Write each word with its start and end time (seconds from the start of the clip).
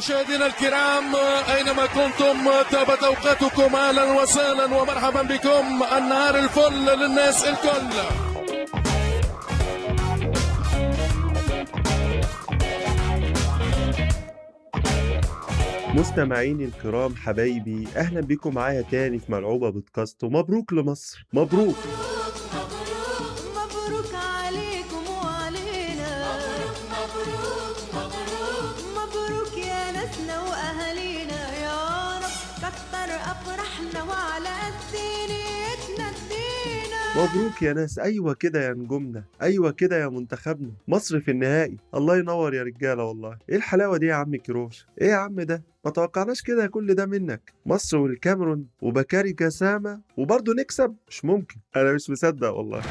مشاهدينا 0.00 0.46
الكرام 0.46 1.14
أينما 1.56 1.86
كنتم 1.86 2.50
تابت 2.70 3.02
أوقاتكم 3.02 3.76
أهلا 3.76 4.22
وسهلا 4.22 4.64
ومرحبا 4.64 5.22
بكم. 5.22 5.82
النهار 5.98 6.38
الفل 6.38 6.98
للناس 6.98 7.44
الكل. 7.44 7.94
مستمعيني 15.94 16.64
الكرام 16.64 17.16
حبايبي 17.16 17.88
أهلا 17.96 18.20
بيكم 18.20 18.54
معايا 18.54 18.82
تاني 18.82 19.18
في 19.18 19.32
ملعوبة 19.32 19.70
بودكاست 19.70 20.24
ومبروك 20.24 20.72
لمصر. 20.72 21.26
مبروك. 21.32 21.76
مبروك 37.16 37.62
يا 37.62 37.72
ناس. 37.72 37.98
أيوه 37.98 38.34
كده 38.34 38.66
يا 38.66 38.72
نجومنا. 38.72 39.24
أيوه 39.42 39.70
كده 39.70 40.00
يا 40.00 40.08
منتخبنا. 40.08 40.70
مصر 40.88 41.20
في 41.20 41.30
النهائي. 41.30 41.76
الله 41.94 42.16
ينور 42.18 42.54
يا 42.54 42.62
رجالة 42.62 43.04
والله. 43.04 43.38
إيه 43.48 43.56
الحلاوة 43.56 43.96
دي 43.96 44.06
يا 44.06 44.14
عم 44.14 44.36
كيروش 44.36 44.86
إيه 45.00 45.08
يا 45.08 45.14
عم 45.16 45.40
ده؟ 45.40 45.62
ما 45.84 45.90
توقعناش 45.90 46.42
كده 46.42 46.66
كل 46.66 46.94
ده 46.94 47.06
منك. 47.06 47.52
مصر 47.66 47.98
والكاميرون 47.98 48.66
وبكاري 48.82 49.32
جسامة 49.32 50.00
وبرضه 50.16 50.54
نكسب؟ 50.54 50.94
مش 51.08 51.24
ممكن. 51.24 51.56
أنا 51.76 51.92
مش 51.92 52.10
مصدق 52.10 52.50
والله. 52.50 52.82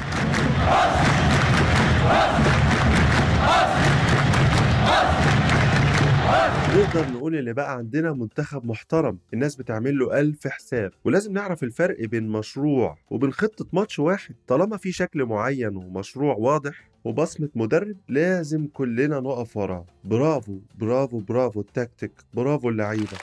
نقدر 6.79 7.11
نقول 7.11 7.35
اللي 7.35 7.53
بقى 7.53 7.77
عندنا 7.77 8.13
منتخب 8.13 8.65
محترم 8.65 9.19
الناس 9.33 9.55
بتعمل 9.55 9.99
له 9.99 10.19
ألف 10.19 10.47
حساب 10.47 10.91
ولازم 11.05 11.33
نعرف 11.33 11.63
الفرق 11.63 12.05
بين 12.05 12.27
مشروع 12.27 12.97
وبين 13.09 13.33
خطة 13.33 13.65
ماتش 13.73 13.99
واحد. 13.99 14.35
طالما 14.47 14.77
في 14.77 14.91
شكل 14.91 15.25
معين 15.25 15.75
ومشروع 15.75 16.35
واضح 16.35 16.89
وبصمة 17.03 17.49
مدرب 17.55 17.97
لازم 18.09 18.67
كلنا 18.67 19.19
نقف 19.19 19.57
وراه. 19.57 19.85
برافو 20.03 20.59
برافو 20.75 21.19
برافو 21.19 21.59
التكتيك 21.59 22.11
برافو 22.33 22.69
اللعيبة. 22.69 23.17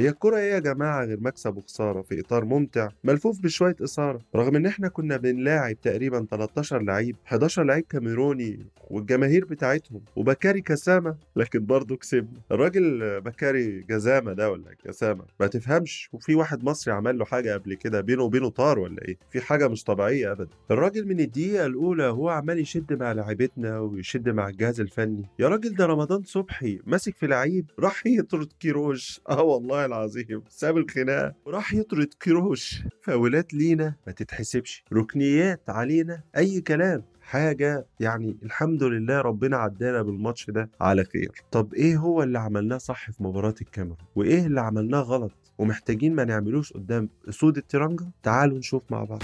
هي 0.00 0.08
الكرة 0.08 0.36
إيه 0.36 0.52
يا 0.52 0.58
جماعة؟ 0.58 1.04
غير 1.04 1.20
مكسب 1.20 1.56
وخسارة 1.56 2.02
في 2.02 2.20
إطار 2.20 2.44
ممتع 2.44 2.88
ملفوف 3.04 3.40
بشوية 3.40 3.76
إثارة 3.84 4.20
رغم 4.36 4.56
إن 4.56 4.66
إحنا 4.66 4.88
كنا 4.88 5.16
بنلاعب 5.16 5.80
تقريبا 5.80 6.26
13 6.30 6.82
لعيب 6.82 7.16
11 7.26 7.64
لعيب 7.64 7.84
كاميروني 7.90 8.66
والجماهير 8.90 9.44
بتاعتهم 9.44 10.00
وبكاري 10.16 10.60
كسامة 10.60 11.16
لكن 11.36 11.66
برضه 11.66 11.96
كسبنا. 11.96 12.40
الراجل 12.52 13.20
بكاري 13.20 13.80
جزامة 13.80 14.32
ده 14.32 14.50
ولا 14.50 14.64
جسامة 14.86 15.24
ما 15.40 15.46
تفهمش. 15.46 16.08
وفي 16.12 16.34
واحد 16.34 16.64
مصري 16.64 16.94
عمل 16.94 17.18
له 17.18 17.24
حاجة 17.24 17.52
قبل 17.54 17.74
كده 17.74 18.00
بينه 18.00 18.22
وبينه 18.22 18.48
طار 18.48 18.78
ولا 18.78 19.02
إيه؟ 19.08 19.16
في 19.30 19.40
حاجة 19.40 19.68
مش 19.68 19.84
طبيعية 19.84 20.32
أبدا. 20.32 20.48
الراجل 20.70 21.08
من 21.08 21.20
الدقيقة 21.20 21.66
الأولى 21.66 22.04
هو 22.04 22.28
عمال 22.28 22.58
يشد 22.58 22.92
مع 22.92 23.12
لعيبتنا 23.12 23.78
ويشد 23.78 24.28
مع 24.28 24.48
الجهاز 24.48 24.80
الفني. 24.80 25.28
يا 25.38 25.48
راجل 25.48 25.74
ده 25.74 25.86
رمضان 25.86 26.22
صبحي 26.22 26.80
ماسك 26.86 27.16
في 27.16 27.26
لعيب 27.26 27.70
راح 27.78 28.06
يطرد 28.06 28.52
كيروش. 28.60 29.20
آه 29.28 29.42
والله 29.42 29.86
العظيم 29.90 30.42
ساب 30.48 30.76
الخناقة. 30.76 31.34
وراح 31.44 31.74
يطرد 31.74 32.14
كيروش. 32.20 32.82
فاولات 33.02 33.54
لينا 33.54 33.94
ما 34.06 34.12
تتحسبش. 34.12 34.84
ركنيات 34.92 35.70
علينا. 35.70 36.22
أي 36.36 36.60
كلام. 36.60 37.02
حاجة 37.22 37.86
يعني 38.00 38.36
الحمد 38.42 38.82
لله 38.82 39.20
ربنا 39.20 39.56
عدانا 39.56 40.02
بالماتش 40.02 40.50
ده 40.50 40.70
على 40.80 41.04
خير. 41.04 41.30
طب 41.52 41.74
إيه 41.74 41.96
هو 41.96 42.22
اللي 42.22 42.38
عملناه 42.38 42.78
صح 42.78 43.10
في 43.10 43.22
مباراة 43.22 43.54
الكاميرون؟ 43.62 43.96
وإيه 44.16 44.46
اللي 44.46 44.60
عملناه 44.60 45.00
غلط؟ 45.00 45.32
ومحتاجين 45.58 46.14
ما 46.14 46.24
نعملوش 46.24 46.72
قدام 46.72 47.08
اسود 47.28 47.56
الترنجة 47.56 48.04
تعالوا 48.22 48.58
نشوف 48.58 48.82
مع 48.90 49.04
بعض. 49.04 49.22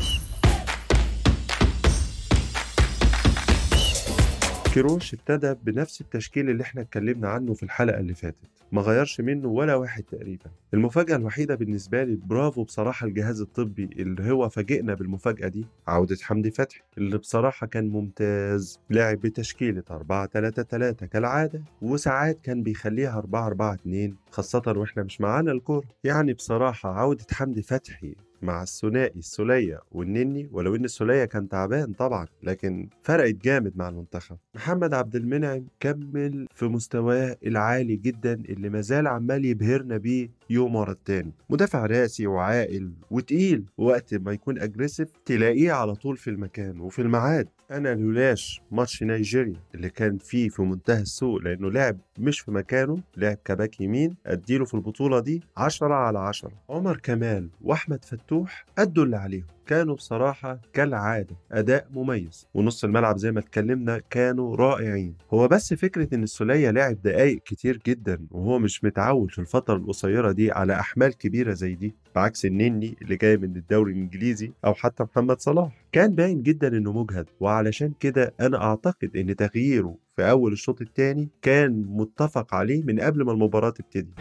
كيروش 4.74 5.14
ابتدى 5.14 5.54
بنفس 5.62 6.00
التشكيل 6.00 6.50
اللي 6.50 6.62
إحنا 6.62 6.80
اتكلمنا 6.82 7.28
عنه 7.28 7.54
في 7.54 7.62
الحلقة 7.62 8.00
اللي 8.00 8.14
فاتت. 8.14 8.55
ما 8.72 8.82
غيرش 8.82 9.20
منه 9.20 9.48
ولا 9.48 9.74
واحد 9.74 10.02
تقريبا. 10.02 10.50
المفاجأة 10.74 11.16
الوحيدة 11.16 11.54
بالنسبة 11.54 12.04
لي 12.04 12.16
برافو 12.16 12.64
بصراحة 12.64 13.06
الجهاز 13.06 13.40
الطبي 13.40 13.84
اللي 13.84 14.30
هو 14.32 14.48
فاجئنا 14.48 14.94
بالمفاجأة 14.94 15.48
دي 15.48 15.66
عودة 15.86 16.16
حمدي 16.22 16.50
فتحي 16.50 16.80
اللي 16.98 17.18
بصراحة 17.18 17.66
كان 17.66 17.88
ممتاز. 17.88 18.80
لعب 18.90 19.20
بتشكيلة 19.20 19.82
4 19.90 20.26
3 20.26 20.62
3 20.62 21.06
كالعادة 21.06 21.62
وساعات 21.82 22.40
كان 22.40 22.62
بيخليها 22.62 23.18
4 23.18 23.46
4 23.46 23.74
2 23.74 24.16
خاصة 24.30 24.62
وإحنا 24.66 25.02
مش 25.02 25.20
معانا 25.20 25.52
الكورة. 25.52 25.84
يعني 26.04 26.32
بصراحة 26.32 26.88
عودة 26.90 27.26
حمدي 27.32 27.62
فتحي 27.62 28.14
مع 28.42 28.62
الثنائي 28.62 29.18
السولية 29.18 29.80
والنني 29.92 30.48
ولو 30.52 30.74
إن 30.76 30.84
السولية 30.84 31.24
كان 31.24 31.48
تعبان 31.48 31.92
طبعا 31.92 32.26
لكن 32.42 32.88
فرقت 33.02 33.34
جامد 33.34 33.72
مع 33.76 33.88
المنتخب. 33.88 34.36
محمد 34.54 34.94
عبد 34.94 35.16
المنعم 35.16 35.66
كمل 35.80 36.46
في 36.54 36.64
مستواه 36.64 37.36
العالي 37.46 37.96
جدا 37.96 38.32
اللي 38.32 38.68
مازال 38.68 39.06
عمال 39.06 39.44
يبهرنا 39.44 39.96
بيه 39.96 40.30
يوم 40.50 40.76
ورا 40.76 40.92
التاني. 40.92 41.32
مدافع 41.50 41.86
راسي 41.86 42.26
وعاقل 42.26 42.90
وتقيل. 43.10 43.64
وقت 43.78 44.14
ما 44.14 44.32
يكون 44.32 44.58
اجريسيف 44.58 45.08
تلاقيه 45.24 45.72
على 45.72 45.94
طول 45.94 46.16
في 46.16 46.30
المكان 46.30 46.80
وفي 46.80 47.02
الميعاد. 47.02 47.48
أنا 47.70 47.94
لولاش 47.94 48.60
ماتش 48.70 49.02
نيجيريا 49.02 49.60
اللي 49.74 49.90
كان 49.90 50.18
فيه 50.18 50.48
في 50.48 50.62
منتهى 50.62 51.00
السوء 51.02 51.42
لأنه 51.42 51.70
لعب 51.70 51.98
مش 52.18 52.40
في 52.40 52.50
مكانه 52.50 52.98
لعب 53.16 53.36
كباك 53.44 53.80
يمين. 53.80 54.16
أديله 54.26 54.64
في 54.64 54.74
البطولة 54.74 55.20
دي 55.20 55.42
10 55.56 55.94
على 55.94 56.18
10 56.18 56.52
عمر 56.70 56.96
كمال 56.96 57.48
وأحمد 57.60 58.04
فتوح 58.04 58.66
أدوا 58.78 59.04
اللي 59.04 59.16
عليهم. 59.16 59.46
كانوا 59.66 59.94
بصراحة 59.94 60.60
كالعادة 60.72 61.36
أداء 61.52 61.86
مميز. 61.90 62.46
ونص 62.54 62.84
الملعب 62.84 63.16
زي 63.16 63.32
ما 63.32 63.40
اتكلمنا 63.40 64.00
كانوا 64.10 64.56
رائعين. 64.56 65.14
هو 65.34 65.48
بس 65.48 65.74
فكرة 65.74 66.14
إن 66.14 66.22
السولية 66.22 66.70
لعب 66.70 67.02
دقايق 67.02 67.42
كتير 67.44 67.80
جدا 67.86 68.26
وهو 68.30 68.58
مش 68.58 68.84
متعود 68.84 69.30
في 69.30 69.38
الفترة 69.38 69.76
القصيرة 69.76 70.32
دي 70.36 70.52
على 70.52 70.80
أحمال 70.80 71.18
كبيرة 71.18 71.52
زي 71.52 71.74
دي 71.74 71.94
بعكس 72.14 72.44
النني 72.46 72.96
اللي 73.02 73.16
جاي 73.16 73.36
من 73.36 73.56
الدوري 73.56 73.92
الإنجليزي 73.92 74.52
أو 74.64 74.74
حتى 74.74 75.04
محمد 75.04 75.40
صلاح. 75.40 75.86
كان 75.92 76.14
باين 76.14 76.42
جدا 76.42 76.68
إنه 76.68 76.92
مجهد 76.92 77.26
وعلشان 77.40 77.92
كده 78.00 78.34
أنا 78.40 78.62
أعتقد 78.62 79.16
إن 79.16 79.36
تغييره 79.36 79.96
في 80.16 80.30
أول 80.30 80.52
الشوط 80.52 80.80
الثاني 80.80 81.28
كان 81.42 81.84
متفق 81.88 82.54
عليه 82.54 82.82
من 82.82 83.00
قبل 83.00 83.24
ما 83.24 83.32
المباراة 83.32 83.70
تبتدي. 83.70 84.12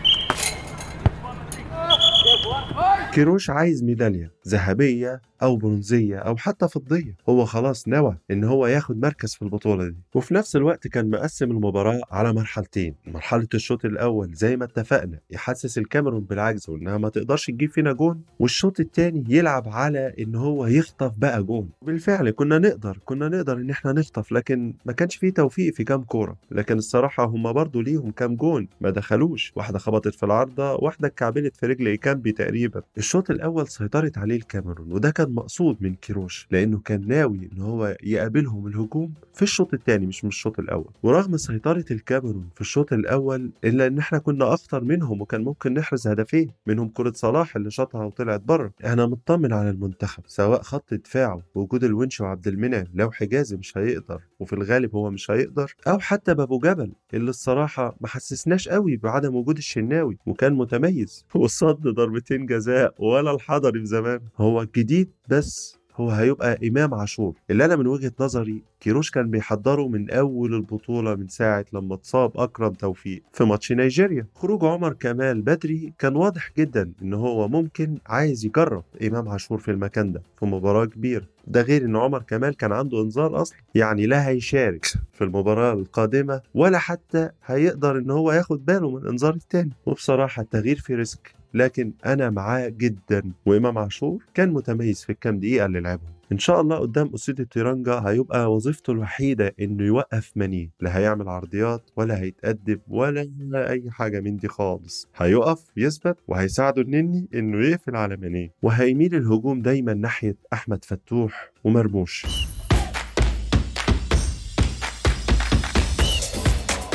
كيروش 3.16 3.50
عايز 3.50 3.84
ميدالية 3.84 4.32
ذهبية 4.48 5.22
أو 5.42 5.56
برونزية 5.56 6.18
أو 6.18 6.38
حتى 6.38 6.68
فضية. 6.68 7.16
هو 7.30 7.46
خلاص 7.46 7.88
نوى 7.88 8.18
إن 8.32 8.44
هو 8.44 8.68
ياخد 8.68 9.02
مركز 9.02 9.36
في 9.36 9.42
البطولة 9.42 9.88
دي. 9.88 9.96
وفي 10.16 10.34
نفس 10.34 10.56
الوقت 10.56 10.88
كان 10.88 11.10
مقسم 11.10 11.52
المباراة 11.52 12.02
على 12.12 12.34
مرحلتين. 12.34 12.96
مرحلة 13.08 13.48
الشوط 13.54 13.86
الأول 13.86 14.34
زي 14.34 14.58
ما 14.58 14.66
اتفقنا 14.66 15.20
يحسس 15.32 15.78
الكاميرون 15.78 16.20
بالعجز 16.22 16.70
وإنها 16.70 16.98
ما 16.98 17.10
تقدرش 17.10 17.46
تجيب 17.46 17.70
فينا 17.70 17.94
جون. 17.94 18.22
والشوط 18.40 18.80
التاني 18.80 19.24
يلعب 19.30 19.68
على 19.70 20.14
إن 20.20 20.36
هو 20.36 20.66
يخطف 20.66 21.12
بقى 21.18 21.44
جون. 21.44 21.70
بالفعل 21.82 22.30
كنا 22.30 22.60
نقدر 22.60 23.00
كنا 23.06 23.30
نقدر 23.30 23.58
إن 23.58 23.70
إحنا 23.70 23.92
نخطف 23.92 24.32
لكن 24.32 24.74
ما 24.86 24.94
كانش 24.94 25.16
فيه 25.16 25.30
توفيق 25.34 25.74
في 25.74 25.84
كام 25.84 26.04
كورة. 26.04 26.38
لكن 26.52 26.78
الصراحة 26.78 27.26
هم 27.26 27.54
برضو 27.54 27.82
ليهم 27.82 28.12
كام 28.12 28.36
جون 28.36 28.68
ما 28.82 28.90
دخلوش. 28.90 29.54
واحدة 29.56 29.80
خبطت 29.80 30.16
في 30.16 30.24
العارضة 30.24 30.74
واحدة 30.74 31.08
اتكعبلت 31.08 31.56
في 31.56 31.66
رجل 31.66 31.88
إيكامبي 31.88 32.32
تقريبا. 32.32 32.82
الشوط 33.06 33.32
الأول 33.32 33.68
سيطرت 33.68 34.18
عليه 34.18 34.36
الكاميرون 34.36 34.92
وده 34.92 35.12
كان 35.12 35.34
مقصود 35.34 35.78
من 35.82 35.96
كيروش 35.96 36.48
لأنه 36.52 36.80
كان 36.80 37.08
ناوي 37.08 37.50
إن 37.54 37.62
هو 37.62 37.98
يقابلهم 38.04 38.68
الهجوم 38.68 39.14
في 39.34 39.42
الشوط 39.42 39.74
الثاني 39.74 40.06
مش 40.06 40.24
من 40.24 40.28
الشوط 40.28 40.60
الأول. 40.60 40.92
ورغم 41.04 41.38
سيطرة 41.38 41.86
الكاميرون 41.92 42.50
في 42.56 42.62
الشوط 42.62 42.94
الأول 42.94 43.52
إلا 43.64 43.88
إن 43.88 43.98
إحنا 43.98 44.18
كنا 44.18 44.54
أخطر 44.54 44.84
منهم 44.84 45.22
وكان 45.22 45.44
ممكن 45.44 45.74
نحرز 45.74 46.08
هدفين 46.08 46.52
منهم 46.68 46.90
كرة 46.90 47.12
صلاح 47.16 47.56
اللي 47.56 47.72
شاطها 47.72 48.06
وطلعت 48.06 48.42
بره. 48.42 48.72
أنا 48.86 49.06
مطمن 49.06 49.54
على 49.54 49.70
المنتخب 49.70 50.24
سواء 50.28 50.62
خط 50.62 50.94
دفاعه 50.94 51.42
وجود 51.56 51.84
الونش 51.84 52.22
وعبد 52.22 52.48
المنعم 52.48 52.86
لو 52.94 53.12
حجازي 53.12 53.58
مش 53.58 53.78
هيقدر 53.78 54.22
وفي 54.40 54.54
الغالب 54.54 54.96
هو 54.96 55.10
مش 55.12 55.32
هيقدر 55.32 55.76
أو 55.88 56.00
حتى 56.00 56.34
بأبو 56.34 56.60
جبل 56.60 56.92
اللي 57.14 57.30
الصراحة 57.30 57.98
ما 58.02 58.08
حسسناش 58.08 58.70
قوي 58.70 58.98
بعدم 58.98 59.36
وجود 59.36 59.58
الشناوي 59.58 60.18
وكان 60.26 60.54
متميز. 60.54 61.26
وصد 61.36 61.88
ضربتين 61.88 62.46
جزاء 62.46 62.95
ولا 63.00 63.32
الحضري 63.32 63.80
في 63.80 63.86
زمان. 63.86 64.20
هو 64.38 64.62
الجديد 64.62 65.10
بس 65.30 65.78
هو 65.96 66.10
هيبقى 66.10 66.68
إمام 66.68 66.94
عاشور. 66.94 67.34
اللي 67.52 67.66
أنا 67.66 67.76
من 67.76 67.88
وجهة 67.88 68.12
نظري 68.20 68.62
كيروش 68.80 69.12
كان 69.12 69.30
بيحضره 69.32 69.88
من 69.88 70.10
أول 70.12 70.54
البطولة 70.54 71.16
من 71.16 71.28
ساعة 71.28 71.66
لما 71.74 71.96
اتصاب 71.96 72.32
أكرم 72.36 72.74
توفيق 72.74 73.24
في 73.34 73.44
ماتش 73.44 73.72
نيجيريا. 73.72 74.28
خروج 74.36 74.64
عمر 74.66 74.94
كمال 74.94 75.42
بدري 75.42 75.94
كان 76.00 76.16
واضح 76.16 76.52
جدا 76.58 76.92
إن 77.02 77.14
هو 77.14 77.48
ممكن 77.48 77.98
عايز 78.08 78.46
يجرب 78.46 78.84
إمام 79.08 79.30
عاشور 79.30 79.58
في 79.58 79.72
المكان 79.72 80.12
ده 80.12 80.22
في 80.40 80.46
مباراة 80.46 80.86
كبيرة. 80.86 81.26
ده 81.48 81.62
غير 81.62 81.86
إن 81.86 81.96
عمر 81.96 82.22
كمال 82.22 82.58
كان 82.58 82.72
عنده 82.72 83.02
إنذار 83.02 83.42
أصلا 83.42 83.58
يعني 83.76 84.06
لا 84.06 84.28
هيشارك 84.28 84.86
في 85.14 85.24
المباراة 85.24 85.74
القادمة 85.74 86.42
ولا 86.54 86.78
حتى 86.78 87.30
هيقدر 87.46 87.98
إن 87.98 88.12
هو 88.12 88.32
ياخد 88.32 88.66
باله 88.66 88.90
من 88.92 88.98
الانذار 88.98 89.34
التاني. 89.34 89.72
وبصراحة 89.86 90.42
التغيير 90.42 90.76
في 90.80 90.96
risk 90.96 91.35
لكن 91.56 91.94
أنا 92.06 92.30
معاه 92.30 92.68
جدا. 92.70 93.32
وإمام 93.46 93.78
عاشور 93.78 94.24
كان 94.34 94.54
متميز 94.54 95.04
في 95.04 95.10
الكام 95.12 95.40
دقيقة 95.40 95.66
اللي 95.66 95.80
لعبهم. 95.80 96.16
إن 96.32 96.38
شاء 96.38 96.62
الله 96.62 96.78
قدام 96.78 97.12
اسود 97.14 97.40
التيرانجا 97.40 97.94
هيبقى 98.06 98.54
وظيفته 98.54 98.92
الوحيدة 98.92 99.56
إنه 99.62 99.84
يوقف 99.84 100.32
ماني 100.36 100.72
لا 100.82 100.98
هيعمل 100.98 101.30
عرضيات 101.30 101.90
ولا 101.96 102.20
هيتأخر 102.20 102.80
ولا 102.88 103.70
أي 103.70 103.92
حاجة 103.92 104.20
من 104.20 104.38
دي 104.38 104.48
خالص. 104.48 105.08
هيقف 105.16 105.64
يثبت 105.78 106.18
وهيساعده 106.28 106.82
النني 106.82 107.28
إنه 107.36 107.66
يقفل 107.68 107.96
على 107.96 108.18
ماني 108.18 108.52
وهيميل 108.62 109.16
الهجوم 109.16 109.62
دايما 109.62 109.94
ناحية 109.94 110.36
أحمد 110.54 110.86
فتوح 110.86 111.52
ومرموش. 111.64 112.26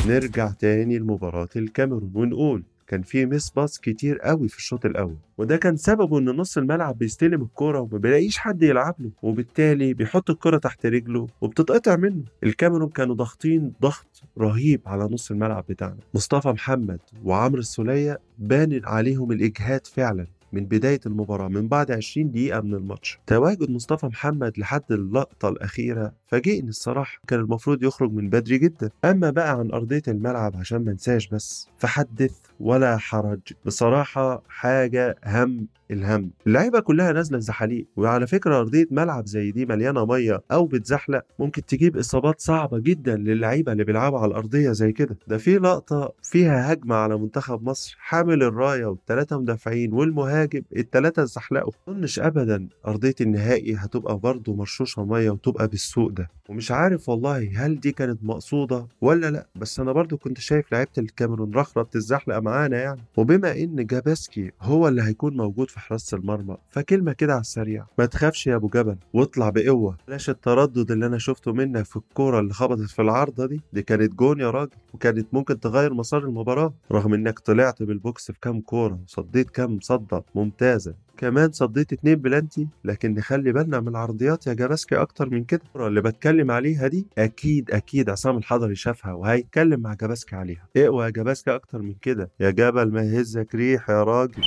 نرجع 0.07 0.51
تاني 0.51 0.99
لمباراة 0.99 1.49
الكاميرون 1.55 2.11
ونقول 2.15 2.63
كان 2.91 3.01
في 3.01 3.25
ميس 3.25 3.49
باص 3.49 3.79
كتير 3.79 4.19
قوي 4.19 4.47
في 4.47 4.57
الشوط 4.57 4.85
الأول 4.85 5.15
وده 5.37 5.57
كان 5.57 5.77
سببه 5.77 6.19
إن 6.19 6.25
نص 6.25 6.57
الملعب 6.57 6.97
بيستلم 6.97 7.41
الكرة 7.41 7.79
وما 7.79 7.97
بيلاقيش 7.97 8.37
حد 8.37 8.63
يلعب 8.63 8.95
له 8.99 9.11
وبالتالي 9.21 9.93
بيحط 9.93 10.29
الكرة 10.29 10.57
تحت 10.57 10.85
رجله 10.85 11.27
وبتتقطع 11.41 11.95
منه. 11.95 12.23
الكاميرون 12.43 12.89
كانوا 12.89 13.15
ضاغطين 13.15 13.73
ضغط 13.81 14.23
رهيب 14.37 14.81
على 14.85 15.03
نص 15.03 15.31
الملعب 15.31 15.65
بتاعنا. 15.69 15.97
مصطفى 16.13 16.47
محمد 16.47 16.99
وعمرو 17.23 17.59
السولية 17.59 18.19
بان 18.37 18.81
عليهم 18.83 19.31
الإجهاد 19.31 19.87
فعلا 19.87 20.27
من 20.53 20.65
بداية 20.65 20.99
المباراة 21.05 21.47
من 21.47 21.67
بعد 21.67 21.91
20 21.91 22.31
دقيقة 22.31 22.61
من 22.61 22.73
الماتش. 22.73 23.19
تواجد 23.27 23.69
مصطفى 23.69 24.05
محمد 24.05 24.53
لحد 24.57 24.91
اللقطة 24.91 25.49
الأخيرة 25.49 26.13
فاجئني 26.31 26.69
الصراحة. 26.69 27.19
كان 27.27 27.39
المفروض 27.39 27.83
يخرج 27.83 28.11
من 28.13 28.29
بدري 28.29 28.57
جدا. 28.57 28.89
أما 29.05 29.29
بقى 29.29 29.51
عن 29.59 29.71
أرضية 29.71 30.01
الملعب 30.07 30.55
عشان 30.55 30.85
ما 30.85 30.91
انساش 30.91 31.27
بس. 31.27 31.67
فحدث 31.77 32.37
ولا 32.59 32.97
حرج. 32.97 33.39
بصراحة 33.65 34.43
حاجة 34.47 35.15
هم 35.25 35.67
الهم. 35.91 36.31
اللعيبة 36.47 36.79
كلها 36.79 37.11
نازلة 37.11 37.37
الزحاليق 37.37 37.85
وعلى 37.97 38.27
فكرة 38.27 38.59
أرضية 38.59 38.87
ملعب 38.91 39.25
زي 39.27 39.51
دي 39.51 39.65
مليانة 39.65 40.05
مية 40.05 40.41
أو 40.51 40.65
بتزحلق. 40.65 41.21
ممكن 41.39 41.65
تجيب 41.65 41.97
إصابات 41.97 42.41
صعبة 42.41 42.79
جدا 42.79 43.15
للعيبة 43.15 43.71
اللي 43.71 43.83
بيلعبوا 43.83 44.19
على 44.19 44.27
الأرضية 44.31 44.71
زي 44.71 44.91
كده. 44.91 45.17
ده 45.27 45.37
في 45.37 45.57
لقطة 45.57 46.13
فيها 46.23 46.73
هجمة 46.73 46.95
على 46.95 47.17
منتخب 47.17 47.63
مصر. 47.63 47.95
حامل 47.99 48.43
الراية 48.43 48.85
والثلاثه 48.85 49.39
مدافعين 49.39 49.93
والمهاجم. 49.93 50.61
الثلاثه 50.77 51.21
اتزحلقوا 51.23 51.71
ما 51.87 51.93
أظنش 51.93 52.19
ابدا 52.19 52.67
أرضية 52.87 53.15
النهائي 53.21 53.75
هتبقى 53.75 54.17
برضه 54.17 54.55
مرشوشة 54.55 55.05
مية 55.05 55.29
وتبقى 55.29 55.67
بالسوق 55.67 56.09
ده. 56.11 56.20
ومش 56.49 56.71
عارف 56.71 57.09
والله 57.09 57.51
هل 57.65 57.79
دي 57.79 57.91
كانت 57.91 58.23
مقصودة 58.23 58.87
ولا 59.01 59.31
لأ 59.31 59.47
بس 59.55 59.79
أنا 59.79 59.91
برضه 59.91 60.17
كنت 60.17 60.39
شايف 60.39 60.71
لعيبة 60.71 60.91
الكاميرون 60.97 61.53
رخرة 61.55 61.81
بتتزحلق 61.81 62.37
معانا 62.37 62.77
يعني. 62.81 63.01
وبما 63.17 63.51
إن 63.57 63.85
جبلسكي 63.85 64.51
هو 64.61 64.87
اللي 64.87 65.01
هيكون 65.03 65.37
موجود 65.37 65.69
في 65.69 65.79
حراسة 65.79 66.17
المرمى 66.17 66.57
فكلمة 66.69 67.13
كده 67.13 67.33
على 67.33 67.41
السريع. 67.41 67.85
ما 67.97 68.05
تخافش 68.05 68.47
يا 68.47 68.55
أبو 68.55 68.67
جبل 68.67 68.95
واطلع 69.13 69.49
بقوة. 69.49 69.97
بلاش 70.07 70.29
التردد 70.29 70.91
اللي 70.91 71.05
أنا 71.05 71.17
شفته 71.17 71.53
منك 71.53 71.85
في 71.85 71.95
الكورة 71.95 72.39
اللي 72.39 72.53
خبطت 72.53 72.89
في 72.89 73.01
العارضة 73.01 73.45
دي. 73.45 73.61
دي 73.73 73.81
كانت 73.81 74.13
جون 74.15 74.39
يا 74.39 74.49
راجل 74.51 74.71
وكانت 74.93 75.27
ممكن 75.33 75.59
تغير 75.59 75.93
مسار 75.93 76.23
المباراة. 76.23 76.73
رغم 76.91 77.13
إنك 77.13 77.39
طلعت 77.39 77.83
بال 77.83 78.02
box 78.02 78.31
في 78.31 78.39
كام 78.41 78.61
كورة 78.61 78.99
وصديت 79.07 79.49
كام 79.49 79.79
صده 79.81 80.23
ممتازة. 80.35 80.93
كمان 81.21 81.51
صديت 81.51 81.93
اتنين 81.93 82.15
بلانتي 82.15 82.67
لكن 82.83 83.13
نخلي 83.13 83.51
بالنا 83.51 83.79
من 83.79 83.87
العرضيات 83.87 84.47
يا 84.47 84.53
جبلسكي 84.53 84.95
أكتر 84.95 85.29
من 85.29 85.43
كده. 85.43 85.61
اللي 85.75 86.01
بتكلم 86.01 86.51
عليها 86.51 86.87
دي 86.87 87.07
أكيد 87.17 87.71
أكيد 87.71 88.09
عصام 88.09 88.37
الحضري 88.37 88.75
شافها 88.75 89.13
وهيتكلم 89.13 89.79
مع 89.79 89.93
جبلسكي 89.93 90.35
عليها. 90.35 90.67
اقوى 90.77 91.05
يا 91.05 91.09
جبلسكي 91.09 91.55
أكتر 91.55 91.81
من 91.81 91.93
كده. 92.01 92.29
يا 92.39 92.49
جبل 92.49 92.91
ما 92.91 93.01
يهزك 93.01 93.55
ريح 93.55 93.89
يا 93.89 94.03
راجل. 94.03 94.43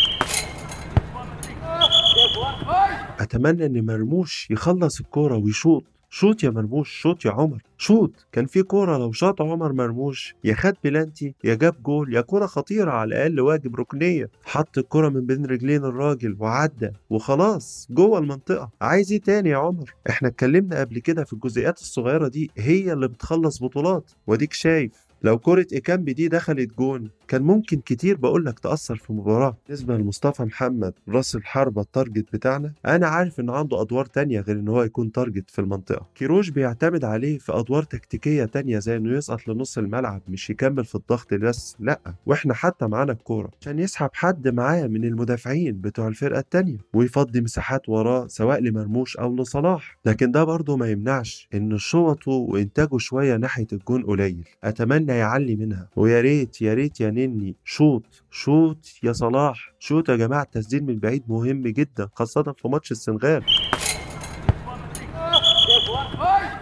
أتمنى 3.20 3.66
إن 3.66 3.86
مرموش 3.86 4.50
يخلص 4.50 5.00
الكورة 5.00 5.36
ويشوط. 5.36 5.84
شوط 6.16 6.44
يا 6.44 6.50
مرموش 6.50 6.90
شوط 7.00 7.24
يا 7.24 7.30
عمر 7.30 7.62
شوط 7.78 8.26
كان 8.32 8.46
في 8.46 8.62
كورة 8.62 8.98
لو 8.98 9.12
شاط 9.12 9.42
عمر 9.42 9.72
مرموش 9.72 10.34
يا 10.44 10.54
خد 10.54 10.74
بلانتي 10.84 11.34
يا 11.44 11.54
جاب 11.54 11.82
جول 11.82 12.14
يا 12.14 12.20
كورة 12.20 12.46
خطيرة 12.46 12.90
على 12.90 13.08
الأقل 13.08 13.40
واجب 13.40 13.76
ركنية. 13.76 14.30
حط 14.44 14.78
الكورة 14.78 15.08
من 15.08 15.26
بين 15.26 15.46
رجلين 15.46 15.84
الراجل 15.84 16.36
وعدى 16.38 16.90
وخلاص 17.10 17.88
جوه 17.90 18.18
المنطقة. 18.18 18.70
عايز 18.80 19.12
إيه 19.12 19.20
تاني 19.20 19.50
يا 19.50 19.56
عمر؟ 19.56 19.94
إحنا 20.10 20.28
اتكلمنا 20.28 20.80
قبل 20.80 20.98
كده 20.98 21.24
في 21.24 21.32
الجزئيات 21.32 21.78
الصغيرة 21.80 22.28
دي 22.28 22.50
هي 22.56 22.92
اللي 22.92 23.08
بتخلص 23.08 23.62
بطولات. 23.62 24.10
وأديك 24.26 24.52
شايف 24.52 24.92
لو 25.22 25.38
كرة 25.38 25.66
إيكامبي 25.72 26.12
دي 26.12 26.28
دخلت 26.28 26.78
جون 26.78 27.10
كان 27.28 27.42
ممكن 27.42 27.80
كتير 27.80 28.16
بقول 28.16 28.44
لك 28.44 28.58
تأثر 28.58 28.96
في 28.96 29.12
مباراة. 29.12 29.56
بالنسبة 29.66 29.96
لمصطفى 29.96 30.42
محمد 30.42 30.94
راس 31.08 31.36
الحربة 31.36 31.82
ال 31.82 31.89
target 31.89 32.26
بتاعنا 32.32 32.72
أنا 32.86 33.06
عارف 33.06 33.40
إن 33.40 33.50
عنده 33.50 33.80
أدوار 33.82 34.06
تانية 34.06 34.40
غير 34.40 34.56
إن 34.56 34.68
هو 34.68 34.82
يكون 34.82 35.12
target 35.12 35.50
في 35.50 35.58
المنطقة. 35.58 36.06
كيروش 36.14 36.48
بيعتمد 36.48 37.04
عليه 37.04 37.38
في 37.38 37.52
أدوار 37.52 37.82
تكتيكية 37.82 38.44
تانية 38.44 38.78
زي 38.78 38.96
إنه 38.96 39.16
يسقط 39.16 39.48
لنص 39.48 39.78
الملعب 39.78 40.22
مش 40.28 40.50
يكمل 40.50 40.84
في 40.84 40.94
الضغط 40.94 41.34
بس 41.34 41.76
لأ. 41.80 42.00
وإحنا 42.26 42.54
حتى 42.54 42.86
معانا 42.86 43.12
الكورة 43.12 43.50
عشان 43.60 43.78
يسحب 43.78 44.10
حد 44.12 44.48
معاه 44.48 44.86
من 44.86 45.04
المدافعين 45.04 45.80
بتوع 45.80 46.08
الفرقة 46.08 46.38
التانية 46.38 46.78
ويفضي 46.94 47.40
مساحات 47.40 47.88
وراه 47.88 48.26
سواء 48.26 48.60
لمرموش 48.60 49.16
أو 49.16 49.36
لصلاح. 49.36 49.98
لكن 50.04 50.30
ده 50.30 50.44
برضه 50.44 50.76
ما 50.76 50.90
يمنعش 50.90 51.48
إن 51.54 51.78
شوطه 51.78 52.30
وإنتاجه 52.32 52.98
شوية 52.98 53.36
ناحية 53.36 53.66
الجون 53.72 54.02
قليل. 54.04 54.44
أتمنى 54.64 55.12
يعلي 55.12 55.56
منها. 55.56 55.88
ويا 55.96 56.20
ريت 56.20 56.62
يا 56.62 56.74
ريت 56.74 57.00
يا 57.00 57.10
نني 57.14 57.56
شوط 57.64 58.24
شوط 58.30 58.86
يا 59.02 59.12
صلاح. 59.12 59.74
شوط 59.78 60.08
يا 60.08 60.16
جماعة 60.16 60.42
التسديد 60.42 60.82
من 60.84 60.98
بعيد 60.98 61.24
مهم 61.28 61.62
جدا 61.62 62.08
خاصة 62.14 62.42
في 62.58 62.68
ماتش 62.68 62.90
السنغال. 62.92 63.44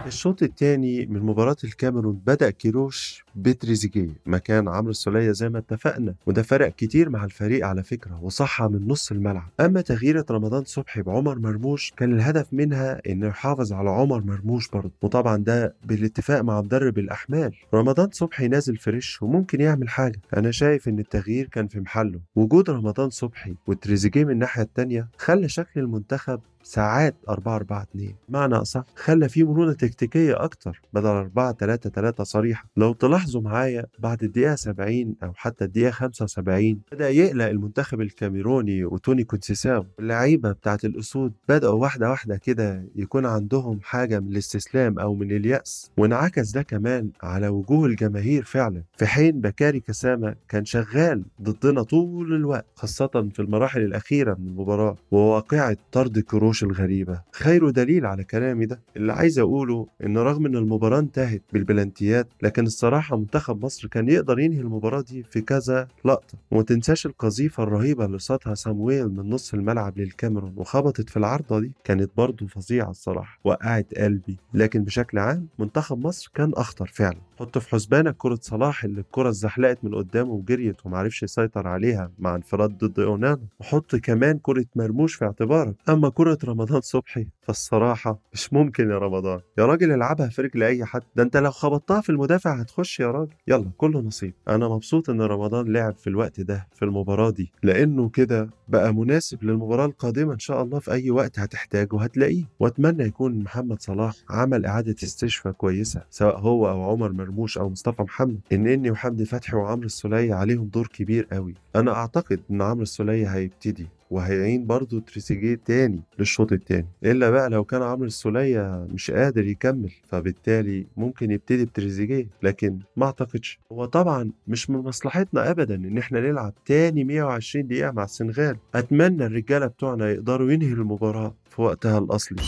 الشوط 0.07 0.43
الثاني 0.43 1.05
من 1.05 1.19
مباراة 1.21 1.55
الكاميرون 1.63 2.21
بدأ 2.27 2.49
كيروش 2.49 3.25
بتريزيجيه 3.35 4.09
مكان 4.25 4.67
عمرو 4.67 4.89
السولية 4.91 5.31
زي 5.31 5.49
ما 5.49 5.59
اتفقنا 5.59 6.15
وده 6.25 6.41
فرق 6.43 6.75
كتير 6.75 7.09
مع 7.09 7.25
الفريق 7.25 7.65
على 7.65 7.83
فكرة 7.83 8.19
وصحى 8.23 8.67
من 8.67 8.87
نص 8.87 9.11
الملعب. 9.11 9.49
أما 9.59 9.81
تغييرة 9.81 10.25
رمضان 10.31 10.63
صبحي 10.63 11.01
بعمر 11.01 11.39
مرموش 11.39 11.91
كان 11.97 12.13
الهدف 12.13 12.47
منها 12.51 13.01
إنه 13.09 13.27
يحافظ 13.27 13.73
على 13.73 13.89
عمر 13.89 14.23
مرموش 14.23 14.69
برضه 14.69 14.91
وطبعا 15.01 15.37
ده 15.37 15.75
بالاتفاق 15.85 16.41
مع 16.41 16.61
مدرب 16.61 16.97
الأحمال. 16.97 17.55
رمضان 17.73 18.09
صبحي 18.11 18.47
نازل 18.47 18.77
fresh 18.77 19.21
وممكن 19.21 19.61
يعمل 19.61 19.89
حاجة. 19.89 20.19
أنا 20.37 20.51
شايف 20.51 20.87
إن 20.87 20.99
التغيير 20.99 21.47
كان 21.47 21.67
في 21.67 21.79
محله. 21.79 22.19
وجود 22.35 22.69
رمضان 22.69 23.09
صبحي 23.09 23.55
وتريزيجيه 23.67 24.23
من 24.23 24.31
الناحية 24.31 24.63
التانية 24.63 25.07
خلى 25.17 25.49
شكل 25.49 25.79
المنتخب 25.79 26.39
ساعات 26.63 27.15
4 27.29 27.55
4 27.55 27.81
2 27.83 28.13
معنى 28.29 28.55
أصح 28.55 28.83
خلى 28.95 29.29
فيه 29.29 29.43
مرونة 29.43 29.73
تكتيكية 29.73 30.43
أكتر 30.43 30.81
بدل 30.93 31.05
4 31.07 31.53
3 31.53 31.89
3 31.89 32.23
صريحة. 32.23 32.65
لو 32.77 32.93
تلاحظوا 32.93 33.41
معايا 33.41 33.85
بعد 33.99 34.23
الدقيقة 34.23 34.55
70 34.55 35.15
أو 35.23 35.33
حتى 35.35 35.65
الدقيقة 35.65 35.91
75 35.91 36.79
بدأ 36.91 37.09
يقلق 37.09 37.45
المنتخب 37.45 38.01
الكاميروني 38.01 38.85
وتوني 38.85 39.23
كونسيساو 39.23 39.85
اللعيبة 39.99 40.51
بتاعت 40.51 40.85
الأسود 40.85 41.33
بدأوا 41.49 41.81
واحدة 41.81 42.09
واحدة 42.09 42.37
كده 42.37 42.83
يكون 42.95 43.25
عندهم 43.25 43.79
حاجة 43.83 44.19
من 44.19 44.27
الاستسلام 44.31 44.99
أو 44.99 45.15
من 45.15 45.31
اليأس. 45.31 45.91
وانعكس 45.97 46.51
ده 46.51 46.61
كمان 46.61 47.09
على 47.23 47.47
وجوه 47.47 47.85
الجماهير 47.85 48.43
فعلا. 48.43 48.83
في 48.97 49.05
حين 49.05 49.41
بكاري 49.41 49.79
جاساما 49.79 50.35
كان 50.49 50.65
شغال 50.65 51.23
ضدنا 51.41 51.83
طول 51.83 52.33
الوقت 52.33 52.65
خاصة 52.75 53.29
في 53.33 53.39
المراحل 53.39 53.81
الأخيرة 53.81 54.33
من 54.39 54.47
المباراة 54.47 54.95
وواقعة 55.11 55.77
طرد 55.91 56.19
كروش 56.19 56.52
الوحوش 56.53 56.63
الغريبة. 56.63 57.21
خير 57.31 57.69
دليل 57.69 58.05
على 58.05 58.23
كلامي 58.23 58.65
ده 58.65 58.79
اللي 58.97 59.13
عايز 59.13 59.39
أقوله 59.39 59.87
إن 60.05 60.17
رغم 60.17 60.45
إن 60.45 60.55
المباراة 60.55 60.99
انتهت 60.99 61.41
بالبلانتيات 61.53 62.27
لكن 62.41 62.65
الصراحة 62.65 63.17
منتخب 63.17 63.65
مصر 63.65 63.87
كان 63.87 64.09
يقدر 64.09 64.39
ينهي 64.39 64.59
المباراة 64.59 65.01
دي 65.01 65.23
في 65.23 65.41
كذا 65.41 65.87
لقطة. 66.05 66.37
وما 66.51 66.63
تنساش 66.63 67.05
القذيفة 67.05 67.63
الرهيبة 67.63 68.05
اللي 68.05 68.19
صادها 68.19 68.55
سامويل 68.55 69.07
من 69.09 69.29
نص 69.29 69.53
الملعب 69.53 69.97
للكاميرون 69.97 70.53
وخبطت 70.57 71.09
في 71.09 71.17
العارضة 71.17 71.59
دي 71.59 71.71
كانت 71.83 72.11
برضه 72.17 72.47
فظيعة 72.47 72.89
الصراحة 72.89 73.39
وقعت 73.43 73.87
قلبي. 73.97 74.37
لكن 74.53 74.83
بشكل 74.83 75.19
عام 75.19 75.47
منتخب 75.59 75.97
مصر 75.97 76.31
كان 76.35 76.51
أخطر 76.53 76.91
فعلا. 76.93 77.17
حط 77.39 77.57
في 77.57 77.69
حسبانك 77.69 78.15
كرة 78.17 78.39
صلاح 78.41 78.83
اللي 78.83 79.01
الكرة 79.01 79.29
اتزحلقت 79.29 79.77
من 79.83 79.95
قدامه 79.95 80.31
وجريت 80.31 80.85
ومعرفش 80.85 81.23
يسيطر 81.23 81.67
عليها 81.67 82.11
مع 82.19 82.35
انفراد 82.35 82.77
ضد 82.77 82.99
اونانا. 82.99 83.39
وحط 83.59 83.95
كمان 83.95 84.39
كرة 84.41 84.65
مرموش 84.75 85.15
في 85.15 85.25
اعتبارك. 85.25 85.75
أما 85.89 86.09
كرة 86.09 86.37
رمضان 86.45 86.81
صبحي 86.81 87.27
فالصراحة 87.47 88.19
مش 88.33 88.53
ممكن 88.53 88.89
يا 88.89 88.97
رمضان. 88.97 89.39
يا 89.57 89.65
راجل 89.65 89.91
العبها 89.91 90.27
في 90.27 90.41
رجل 90.41 90.63
أي 90.63 90.85
حد. 90.85 91.01
ده 91.15 91.23
أنت 91.23 91.37
لو 91.37 91.51
خبطتها 91.51 92.01
في 92.01 92.09
المدافع 92.09 92.53
هتخش 92.53 92.99
يا 92.99 93.11
راجل. 93.11 93.33
يلا 93.47 93.69
كله 93.77 93.99
نصيب. 93.99 94.33
أنا 94.47 94.67
مبسوط 94.67 95.09
إن 95.09 95.21
رمضان 95.21 95.73
لعب 95.73 95.95
في 95.95 96.07
الوقت 96.07 96.41
ده 96.41 96.67
في 96.75 96.85
المباراة 96.85 97.29
دي 97.29 97.51
لأنه 97.63 98.09
كده 98.09 98.49
بقى 98.67 98.93
مناسب 98.93 99.43
للمباراة 99.43 99.85
القادمة 99.85 100.33
إن 100.33 100.39
شاء 100.39 100.61
الله 100.63 100.79
في 100.79 100.91
أي 100.91 101.11
وقت 101.11 101.39
هتحتاجه 101.39 102.01
هتلاقيه 102.01 102.43
وأتمنى 102.59 103.03
يكون 103.03 103.39
محمد 103.43 103.81
صلاح 103.81 104.13
عمل 104.29 104.65
إعادة 104.65 104.95
استشفاء 105.03 105.53
كويسة 105.53 106.01
سواء 106.09 106.39
هو 106.39 106.69
أو 106.69 106.89
عمر 106.91 107.11
مرموش 107.11 107.57
أو 107.57 107.69
مصطفى 107.69 108.01
محمد. 108.01 108.39
إنني 108.51 108.91
وحمدي 108.91 109.25
فتحي 109.25 109.57
وعمرو 109.57 109.85
السولية 109.85 110.33
عليهم 110.33 110.65
دور 110.67 110.87
كبير 110.87 111.27
قوي 111.31 111.53
أنا 111.75 111.93
أعتقد 111.95 112.39
إن 112.51 112.61
عمرو 112.61 112.83
السولية 112.83 113.27
هيبتدي. 113.27 113.87
وهيعين 114.13 114.65
برضه 114.65 114.99
تريزيجيه 114.99 115.59
تاني 115.65 116.01
للشوط 116.19 116.51
التاني. 116.51 116.87
إلا 117.03 117.29
بقى 117.29 117.49
لو 117.49 117.63
كان 117.63 117.81
عمرو 117.81 118.05
السولية 118.05 118.87
مش 118.91 119.11
قادر 119.11 119.45
يكمل 119.47 119.91
فبالتالي 120.07 120.87
ممكن 120.97 121.31
يبتدي 121.31 121.65
بتريزيجيه 121.65 122.27
لكن 122.43 122.79
ما 122.97 123.05
أعتقدش. 123.05 123.59
هو 123.71 123.85
طبعا 123.85 124.31
مش 124.47 124.69
من 124.69 124.77
مصلحتنا 124.79 125.51
ابدا 125.51 125.75
إن 125.75 125.97
إحنا 125.97 126.19
نلعب 126.19 126.53
تاني 126.65 127.03
120 127.03 127.67
دقيقة 127.67 127.91
مع 127.91 128.03
السنغال. 128.03 128.57
أتمنى 128.75 129.25
الرجالة 129.25 129.67
بتوعنا 129.67 130.09
يقدروا 130.11 130.51
ينهي 130.51 130.73
المباراة 130.73 131.35
في 131.49 131.61
وقتها 131.61 131.97
الأصلي. 131.99 132.41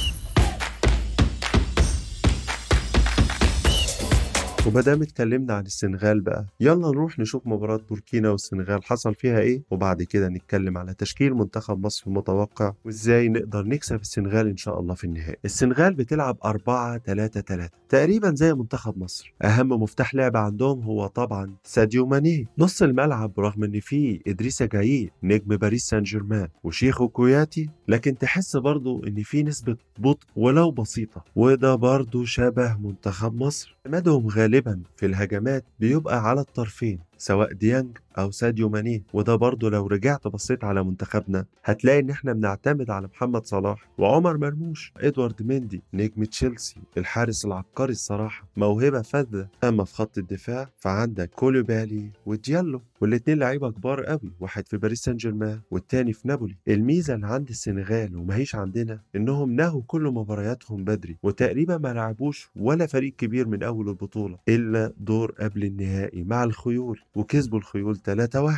ومادام 4.67 5.01
اتكلمنا 5.01 5.53
عن 5.53 5.65
السنغال 5.65 6.21
بقى 6.21 6.45
يلا 6.59 6.87
نروح 6.87 7.19
نشوف 7.19 7.47
مباراة 7.47 7.79
بوركينا 7.89 8.29
والسنغال 8.29 8.83
حصل 8.83 9.15
فيها 9.15 9.39
إيه 9.39 9.63
وبعد 9.71 10.03
كده 10.03 10.27
نتكلم 10.29 10.77
على 10.77 10.93
تشكيل 10.93 11.33
منتخب 11.33 11.85
مصر 11.85 12.03
المتوقع 12.07 12.73
وإزاي 12.85 13.29
نقدر 13.29 13.63
نكسب 13.65 14.01
السنغال 14.01 14.47
إن 14.47 14.57
شاء 14.57 14.79
الله 14.79 14.93
في 14.93 15.03
النهائي. 15.03 15.35
السنغال 15.45 15.93
بتلعب 15.93 16.37
4 16.45 16.97
3 16.97 17.41
3 17.41 17.69
تقريبا 17.89 18.35
زي 18.35 18.53
منتخب 18.53 18.97
مصر. 18.97 19.33
أهم 19.43 19.69
مفتاح 19.69 20.15
لعب 20.15 20.37
عندهم 20.37 20.81
هو 20.81 21.07
طبعا 21.07 21.55
ساديو 21.63 22.05
ماني. 22.05 22.47
نص 22.57 22.81
الملعب 22.81 23.39
رغم 23.39 23.63
إن 23.63 23.79
فيه 23.79 24.19
ادريسا 24.27 24.65
جاييه 24.65 25.09
نجم 25.23 25.57
باريس 25.57 25.83
سان 25.87 26.03
جيرمان 26.03 26.47
وشيخو 26.63 27.07
كوياتي 27.09 27.69
لكن 27.87 28.17
تحس 28.17 28.55
برضو 28.57 29.03
إن 29.07 29.23
في 29.23 29.43
نسبة 29.43 29.77
بطء 29.97 30.27
ولو 30.35 30.71
بسيطة 30.71 31.23
وده 31.35 31.75
برضو 31.75 32.25
شبه 32.25 32.77
منتخب 32.77 33.35
مصر. 33.35 33.77
عمادهم 33.85 34.27
غالبا 34.27 34.81
في 34.97 35.05
الهجمات 35.05 35.65
بيبقى 35.79 36.23
على 36.29 36.41
الطرفين. 36.41 36.99
سواء 37.17 37.53
ديانج 37.53 37.97
أو 38.17 38.31
ساديو 38.31 38.69
ماني 38.69 39.03
وده 39.13 39.35
برضه 39.35 39.69
لو 39.69 39.87
رجعت 39.87 40.27
بصيت 40.27 40.63
على 40.63 40.83
منتخبنا 40.83 41.45
هتلاقي 41.63 41.99
إن 41.99 42.09
إحنا 42.09 42.33
بنعتمد 42.33 42.89
على 42.89 43.07
محمد 43.07 43.45
صلاح 43.45 43.89
وعمر 43.97 44.37
مرموش 44.37 44.93
إدوارد 44.97 45.43
مندي 45.43 45.81
نجم 45.93 46.23
تشيلسي 46.23 46.75
الحارس 46.97 47.45
العبقري 47.45 47.91
الصراحة 47.91 48.47
موهبة 48.57 49.01
فذة. 49.01 49.47
أما 49.63 49.83
في 49.83 49.93
خط 49.93 50.17
الدفاع 50.17 50.69
فعندك 50.77 51.29
كولوبالي 51.29 52.09
وديالو 52.25 52.81
والاتنين 53.01 53.39
لعيبة 53.39 53.71
كبار 53.71 54.03
قوي 54.05 54.31
واحد 54.39 54.67
في 54.67 54.77
باريس 54.77 54.99
سان 55.03 55.17
جيرمان 55.17 55.59
والتاني 55.71 56.13
في 56.13 56.27
نابولي. 56.27 56.55
الميزة 56.67 57.15
اللي 57.15 57.27
عند 57.27 57.49
السنغال 57.49 58.17
وماهيش 58.17 58.55
عندنا 58.55 58.99
إنهم 59.15 59.51
نهوا 59.51 59.81
كل 59.87 60.03
مبارياتهم 60.03 60.83
بدري 60.83 61.17
وتقريبا 61.23 61.77
ما 61.77 61.93
لعبوش 61.93 62.49
ولا 62.55 62.85
فريق 62.85 63.13
كبير 63.15 63.47
من 63.47 63.63
أول 63.63 63.89
البطولة 63.89 64.37
إلا 64.49 64.93
دور 64.97 65.31
قبل 65.39 65.63
النهائي 65.63 66.23
مع 66.23 66.43
الخيول. 66.43 66.99
وكسبوا 67.15 67.57
الخيول 67.59 67.97
3 67.97 68.41
1 68.41 68.57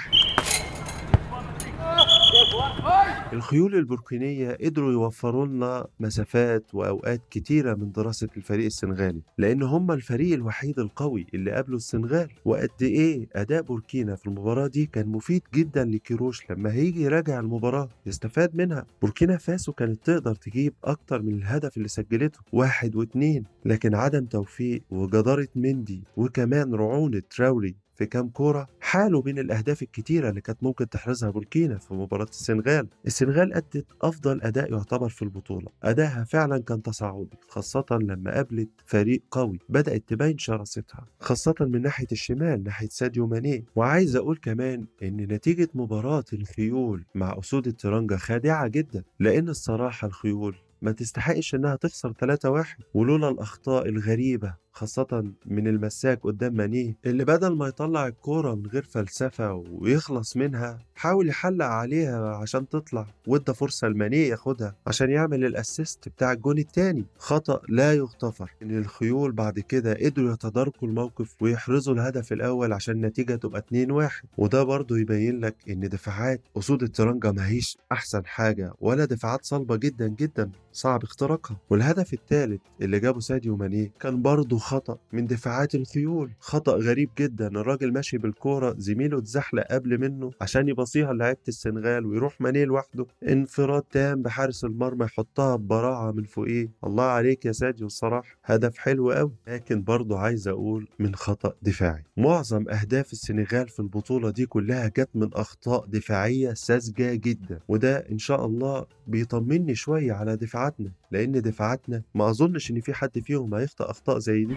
الخيول 3.33 3.75
البوركينية 3.75 4.57
قدروا 4.61 4.91
يوفروا 4.91 5.45
لنا 5.45 5.87
مسافات 5.99 6.75
وأوقات 6.75 7.21
كتيرة 7.31 7.73
من 7.73 7.91
دراسة 7.91 8.27
الفريق 8.37 8.65
السنغالي 8.65 9.21
لأن 9.37 9.63
هم 9.63 9.91
الفريق 9.91 10.33
الوحيد 10.33 10.79
القوي 10.79 11.25
اللي 11.33 11.51
قابله 11.51 11.75
السنغال 11.75 12.29
وقد 12.45 12.69
إيه 12.81 13.27
أداء 13.35 13.61
بوركينا 13.61 14.15
في 14.15 14.25
المباراة 14.25 14.67
دي 14.67 14.85
كان 14.85 15.07
مفيد 15.07 15.41
جدا 15.53 15.85
لكيروش 15.85 16.51
لما 16.51 16.71
هيجي 16.71 17.01
يراجع 17.01 17.39
المباراة 17.39 17.89
يستفاد 18.05 18.55
منها. 18.55 18.85
بوركينا 19.01 19.37
فاسو 19.37 19.73
كانت 19.73 20.05
تقدر 20.05 20.35
تجيب 20.35 20.73
أكتر 20.83 21.21
من 21.21 21.33
الهدف 21.33 21.77
اللي 21.77 21.87
سجلته 21.87 22.39
واحد 22.53 22.95
واتنين 22.95 23.43
لكن 23.65 23.95
عدم 23.95 24.25
توفيق 24.25 24.81
وجدارة 24.89 25.47
مندي 25.55 26.03
وكمان 26.17 26.73
رعونة 26.75 27.21
تراوري 27.29 27.75
في 27.97 28.05
كام 28.05 28.29
كورة 28.29 28.67
حالوا 28.79 29.21
بين 29.21 29.39
الأهداف 29.39 29.81
الكتيرة 29.81 30.29
اللي 30.29 30.41
كانت 30.41 30.63
ممكن 30.63 30.89
تحرزها 30.89 31.29
بوركينا 31.29 31.77
في 31.77 31.93
مباراة 31.93 32.27
السنغال. 32.29 32.87
السنغال 33.07 33.53
أدت 33.53 33.85
أفضل 34.01 34.41
أداء 34.41 34.71
يعتبر 34.71 35.09
في 35.09 35.21
البطولة. 35.21 35.67
أداها 35.83 36.23
فعلا 36.23 36.57
كان 36.57 36.81
تصاعدي 36.81 37.37
خاصة 37.49 37.85
لما 37.91 38.33
قابلت 38.33 38.69
فريق 38.85 39.21
قوي 39.31 39.59
بدأت 39.69 40.03
تبين 40.07 40.37
شراستها 40.37 41.05
خاصة 41.19 41.55
من 41.59 41.81
ناحية 41.81 42.07
الشمال 42.11 42.63
ناحية 42.63 42.87
ساديو 42.91 43.27
ماني. 43.27 43.65
وعايز 43.75 44.15
أقول 44.15 44.37
كمان 44.37 44.85
إن 45.03 45.17
نتيجة 45.17 45.69
مباراة 45.73 46.25
الخيول 46.33 47.05
مع 47.15 47.35
أسود 47.39 47.67
الترنجة 47.67 48.15
خادعة 48.15 48.67
جدا 48.67 49.03
لأن 49.19 49.49
الصراحة 49.49 50.07
الخيول 50.07 50.55
ما 50.81 50.91
تستحقش 50.91 51.55
إنها 51.55 51.75
تخسر 51.75 52.13
3-1 52.13 52.65
ولولا 52.93 53.29
الأخطاء 53.29 53.89
الغريبة 53.89 54.55
خاصة 54.77 55.31
من 55.46 55.67
المساك 55.67 56.19
قدام 56.24 56.53
مانيه 56.53 56.96
اللي 57.05 57.25
بدل 57.25 57.55
ما 57.57 57.67
يطلع 57.67 58.07
الكورة 58.07 58.55
من 58.55 58.65
غير 58.65 58.84
فلسفة 58.84 59.53
ويخلص 59.72 60.38
منها 60.38 60.79
حاول 60.96 61.29
يحلق 61.29 61.65
عليها 61.65 62.36
عشان 62.36 62.69
تطلع 62.69 63.07
وادى 63.27 63.53
فرصة 63.53 63.88
لمانيه 63.88 64.29
ياخدها 64.29 64.75
عشان 64.88 65.10
يعمل 65.10 65.46
الأسيست 65.46 66.10
بتاع 66.10 66.31
الجون 66.31 66.57
التاني. 66.57 67.05
خطأ 67.17 67.62
لا 67.69 67.93
يغتفر. 67.93 68.51
إن 68.62 68.77
الخيول 68.77 69.31
بعد 69.31 69.60
كده 69.60 69.93
قدروا 69.93 70.34
يتداركوا 70.34 70.88
الموقف 70.88 71.36
ويحرزوا 71.41 71.93
الهدف 71.93 72.34
الأول 72.34 72.74
عشان 72.74 72.96
النتيجة 72.96 73.36
تبقى 73.36 73.60
2-1 73.60 74.25
وده 74.38 74.63
برضه 74.63 74.98
يبين 74.98 75.39
لك 75.39 75.55
إن 75.69 75.89
دفاعات 75.89 76.41
أسود 76.57 76.84
الترنجة 76.84 77.31
ماهيش 77.31 77.77
أحسن 77.91 78.25
حاجة 78.25 78.74
ولا 78.79 79.05
دفاعات 79.05 79.46
صلبة 79.46 79.75
جدا 79.75 80.07
جدا 80.07 80.51
صعب 80.72 81.03
اختراقها. 81.03 81.57
والهدف 81.69 82.13
الثالث 82.13 82.62
اللي 82.81 83.00
جابه 83.00 83.19
ساديو 83.19 83.55
مانيه 83.55 83.91
كان 84.00 84.22
برضه 84.22 84.57
خطأ 84.67 84.97
من 85.13 85.27
دفاعات 85.27 85.75
الخيول. 85.75 86.31
خطأ 86.39 86.75
غريب 86.75 87.09
جدا. 87.17 87.47
الراجل 87.47 87.93
ماشي 87.93 88.17
بالكورة 88.17 88.75
زميله 88.77 89.17
اتزحلق 89.17 89.63
قبل 89.71 89.97
منه 89.97 90.31
عشان 90.41 90.67
يبصيها 90.67 91.13
لعيبة 91.13 91.39
السنغال 91.47 92.05
ويروح 92.05 92.41
مانيه 92.41 92.65
لوحده. 92.65 93.05
انفراد 93.27 93.81
تام 93.81 94.21
بحارس 94.21 94.63
المرمى 94.65 95.05
يحطها 95.05 95.55
ببراعة 95.55 96.12
من 96.12 96.24
فوقيه. 96.24 96.69
الله 96.83 97.03
عليك 97.03 97.45
يا 97.45 97.51
ساديو 97.51 97.88
الصراحة 97.88 98.38
هدف 98.43 98.77
حلو 98.77 99.12
قوي 99.12 99.31
لكن 99.47 99.83
برضه 99.83 100.19
عايز 100.19 100.47
أقول 100.47 100.88
من 101.00 101.15
خطأ 101.15 101.53
دفاعي. 101.62 102.03
معظم 102.17 102.69
أهداف 102.69 103.13
السنغال 103.13 103.67
في 103.69 103.79
البطولة 103.79 104.29
دي 104.29 104.45
كلها 104.45 104.88
جت 104.88 105.09
من 105.15 105.33
أخطاء 105.33 105.86
دفاعية 105.86 106.53
ساذجة 106.53 107.13
جدا. 107.15 107.59
وده 107.67 107.97
إن 107.97 108.17
شاء 108.17 108.45
الله 108.45 108.86
بيطمني 109.07 109.75
شوية 109.75 110.13
على 110.13 110.36
دفاعاتنا. 110.36 110.91
لأن 111.11 111.41
دفاعاتنا 111.41 112.01
ما 112.15 112.29
أظنش 112.29 112.71
إن 112.71 112.81
في 112.81 112.93
حد 112.93 113.19
فيهم 113.19 113.55
هيخطأ 113.55 113.91
أخطاء 113.91 114.19
زي 114.19 114.45
دي. 114.45 114.55